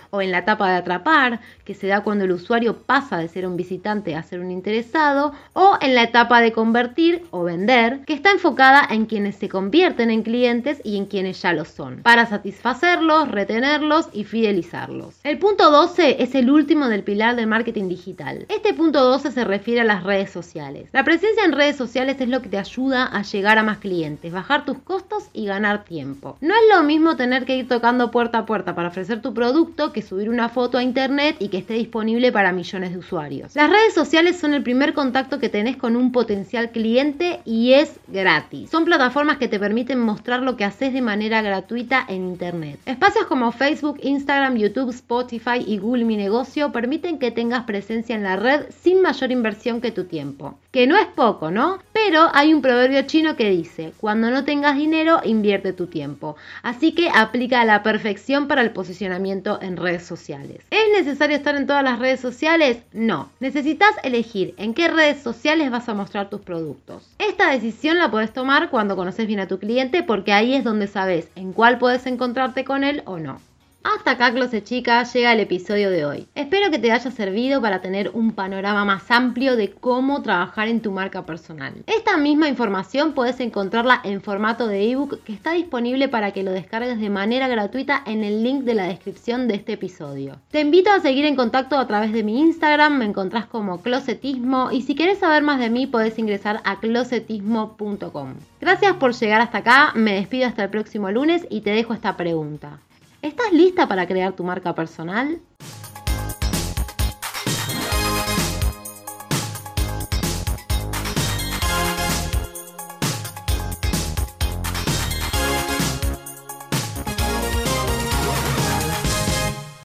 o 0.09 0.21
en 0.21 0.31
la 0.31 0.39
etapa 0.39 0.69
de 0.69 0.77
atrapar, 0.77 1.39
que 1.65 1.73
se 1.73 1.87
da 1.87 2.01
cuando 2.01 2.25
el 2.25 2.31
usuario 2.31 2.77
pasa 2.77 3.17
de 3.17 3.27
ser 3.27 3.47
un 3.47 3.57
visitante 3.57 4.15
a 4.15 4.23
ser 4.23 4.39
un 4.39 4.51
interesado, 4.51 5.33
o 5.53 5.77
en 5.81 5.95
la 5.95 6.03
etapa 6.03 6.41
de 6.41 6.51
convertir 6.51 7.23
o 7.31 7.43
vender, 7.43 8.01
que 8.05 8.13
está 8.13 8.31
enfocada 8.31 8.87
en 8.89 9.05
quienes 9.05 9.35
se 9.35 9.49
convierten 9.49 10.11
en 10.11 10.23
clientes 10.23 10.81
y 10.83 10.97
en 10.97 11.05
quienes 11.05 11.41
ya 11.41 11.53
lo 11.53 11.65
son, 11.65 12.01
para 12.03 12.25
satisfacerlos, 12.25 13.29
retenerlos 13.29 14.09
y 14.13 14.23
fidelizarlos. 14.23 15.19
El 15.23 15.39
punto 15.39 15.71
12 15.71 16.23
es 16.23 16.35
el 16.35 16.49
último 16.49 16.87
del 16.87 17.03
pilar 17.03 17.35
del 17.35 17.47
marketing 17.47 17.89
digital. 17.89 18.45
Este 18.49 18.73
punto 18.73 19.03
12 19.03 19.31
se 19.31 19.43
refiere 19.43 19.81
a 19.81 19.85
las 19.85 20.03
redes 20.03 20.29
sociales. 20.29 20.89
La 20.91 21.03
presencia 21.03 21.43
en 21.43 21.51
redes 21.51 21.75
sociales 21.75 22.17
es 22.19 22.29
lo 22.29 22.41
que 22.41 22.49
te 22.49 22.57
ayuda 22.57 23.05
a 23.05 23.23
llegar 23.23 23.57
a 23.57 23.63
más 23.63 23.79
clientes, 23.79 24.31
bajar 24.31 24.65
tus 24.65 24.77
costos 24.79 25.25
y 25.33 25.45
ganar 25.45 25.83
tiempo. 25.83 26.37
No 26.41 26.53
es 26.53 26.61
lo 26.75 26.83
mismo 26.83 27.15
tener 27.15 27.45
que 27.45 27.57
ir 27.57 27.67
tocando 27.67 28.11
puerta 28.11 28.39
a 28.39 28.45
puerta 28.45 28.75
para 28.75 28.89
ofrecer 28.89 29.21
tu 29.21 29.32
producto 29.33 29.91
que 29.93 30.01
subir 30.01 30.29
una 30.29 30.49
foto 30.49 30.77
a 30.77 30.83
internet 30.83 31.37
y 31.39 31.49
que 31.49 31.57
esté 31.57 31.73
disponible 31.73 32.31
para 32.31 32.51
millones 32.51 32.91
de 32.91 32.97
usuarios. 32.97 33.55
Las 33.55 33.69
redes 33.69 33.93
sociales 33.93 34.37
son 34.37 34.53
el 34.53 34.63
primer 34.63 34.93
contacto 34.93 35.39
que 35.39 35.49
tenés 35.49 35.77
con 35.77 35.95
un 35.95 36.11
potencial 36.11 36.71
cliente 36.71 37.39
y 37.45 37.73
es 37.73 37.99
gratis. 38.07 38.69
Son 38.69 38.85
plataformas 38.85 39.37
que 39.37 39.47
te 39.47 39.59
permiten 39.59 39.99
mostrar 39.99 40.41
lo 40.41 40.57
que 40.57 40.65
haces 40.65 40.93
de 40.93 41.01
manera 41.01 41.41
gratuita 41.41 42.05
en 42.07 42.27
internet. 42.27 42.79
Espacios 42.85 43.25
como 43.25 43.51
Facebook, 43.51 43.99
Instagram, 44.03 44.55
YouTube, 44.55 44.89
Spotify 44.89 45.63
y 45.65 45.77
Google 45.77 46.05
Mi 46.05 46.17
Negocio 46.17 46.71
permiten 46.71 47.19
que 47.19 47.31
tengas 47.31 47.63
presencia 47.63 48.15
en 48.15 48.23
la 48.23 48.35
red 48.35 48.65
sin 48.81 49.01
mayor 49.01 49.31
inversión 49.31 49.81
que 49.81 49.91
tu 49.91 50.05
tiempo. 50.05 50.57
Que 50.71 50.87
no 50.87 50.97
es 50.97 51.07
poco, 51.07 51.51
¿no? 51.51 51.79
Pero 51.93 52.29
hay 52.33 52.53
un 52.53 52.61
proverbio 52.61 53.03
chino 53.03 53.35
que 53.35 53.49
dice, 53.49 53.93
cuando 53.97 54.31
no 54.31 54.43
tengas 54.43 54.75
dinero, 54.75 55.21
invierte 55.23 55.73
tu 55.73 55.87
tiempo. 55.87 56.35
Así 56.63 56.93
que 56.93 57.09
aplica 57.09 57.61
a 57.61 57.65
la 57.65 57.83
perfección 57.83 58.47
para 58.47 58.61
el 58.61 58.71
posicionamiento 58.71 59.22
en 59.25 59.77
redes 59.77 60.03
sociales. 60.03 60.59
¿Es 60.69 60.91
necesario 60.91 61.37
estar 61.37 61.55
en 61.55 61.65
todas 61.65 61.83
las 61.83 61.99
redes 61.99 62.19
sociales? 62.19 62.79
No. 62.91 63.29
Necesitas 63.39 63.91
elegir 64.03 64.53
en 64.57 64.73
qué 64.73 64.89
redes 64.89 65.21
sociales 65.21 65.71
vas 65.71 65.87
a 65.87 65.93
mostrar 65.93 66.29
tus 66.29 66.41
productos. 66.41 67.09
Esta 67.19 67.49
decisión 67.49 67.99
la 67.99 68.11
puedes 68.11 68.33
tomar 68.33 68.69
cuando 68.69 68.95
conoces 68.95 69.27
bien 69.27 69.39
a 69.39 69.47
tu 69.47 69.59
cliente 69.59 70.03
porque 70.03 70.33
ahí 70.33 70.53
es 70.53 70.63
donde 70.63 70.87
sabes 70.87 71.29
en 71.35 71.53
cuál 71.53 71.77
puedes 71.77 72.05
encontrarte 72.05 72.65
con 72.65 72.83
él 72.83 73.01
o 73.05 73.17
no. 73.17 73.39
Hasta 73.83 74.11
acá, 74.11 74.31
Close 74.31 74.63
Chica, 74.63 75.03
llega 75.03 75.33
el 75.33 75.41
episodio 75.41 75.89
de 75.89 76.05
hoy. 76.05 76.27
Espero 76.35 76.71
que 76.71 76.79
te 76.79 76.93
haya 76.93 77.11
servido 77.11 77.61
para 77.61 77.81
tener 77.81 78.11
un 78.13 78.31
panorama 78.31 78.85
más 78.85 79.11
amplio 79.11 79.57
de 79.57 79.71
cómo 79.71 80.21
trabajar 80.21 80.69
en 80.69 80.81
tu 80.81 80.91
marca 80.91 81.25
personal. 81.25 81.73
Esta 81.85 82.15
misma 82.15 82.47
información 82.47 83.11
puedes 83.11 83.41
encontrarla 83.41 83.99
en 84.05 84.21
formato 84.21 84.67
de 84.67 84.89
ebook 84.89 85.21
que 85.25 85.33
está 85.33 85.51
disponible 85.51 86.07
para 86.07 86.31
que 86.31 86.43
lo 86.43 86.51
descargues 86.51 86.97
de 86.97 87.09
manera 87.09 87.49
gratuita 87.49 88.01
en 88.05 88.23
el 88.23 88.41
link 88.41 88.63
de 88.63 88.75
la 88.75 88.87
descripción 88.87 89.49
de 89.49 89.55
este 89.55 89.73
episodio. 89.73 90.39
Te 90.49 90.61
invito 90.61 90.89
a 90.89 91.01
seguir 91.01 91.25
en 91.25 91.35
contacto 91.35 91.77
a 91.77 91.85
través 91.85 92.13
de 92.13 92.23
mi 92.23 92.39
Instagram, 92.39 92.97
me 92.97 93.05
encontrás 93.05 93.47
como 93.47 93.81
Closetismo 93.81 94.71
y 94.71 94.83
si 94.83 94.95
quieres 94.95 95.19
saber 95.19 95.43
más 95.43 95.59
de 95.59 95.69
mí 95.69 95.87
puedes 95.87 96.17
ingresar 96.17 96.61
a 96.63 96.79
closetismo.com. 96.79 98.35
Gracias 98.61 98.93
por 98.95 99.13
llegar 99.13 99.41
hasta 99.41 99.57
acá, 99.57 99.91
me 99.93 100.13
despido 100.13 100.47
hasta 100.47 100.63
el 100.63 100.69
próximo 100.69 101.11
lunes 101.11 101.45
y 101.49 101.61
te 101.61 101.71
dejo 101.71 101.93
esta 101.93 102.15
pregunta. 102.15 102.79
¿Estás 103.23 103.53
lista 103.53 103.87
para 103.87 104.05
crear 104.05 104.33
tu 104.33 104.43
marca 104.43 104.75
personal? 104.75 105.41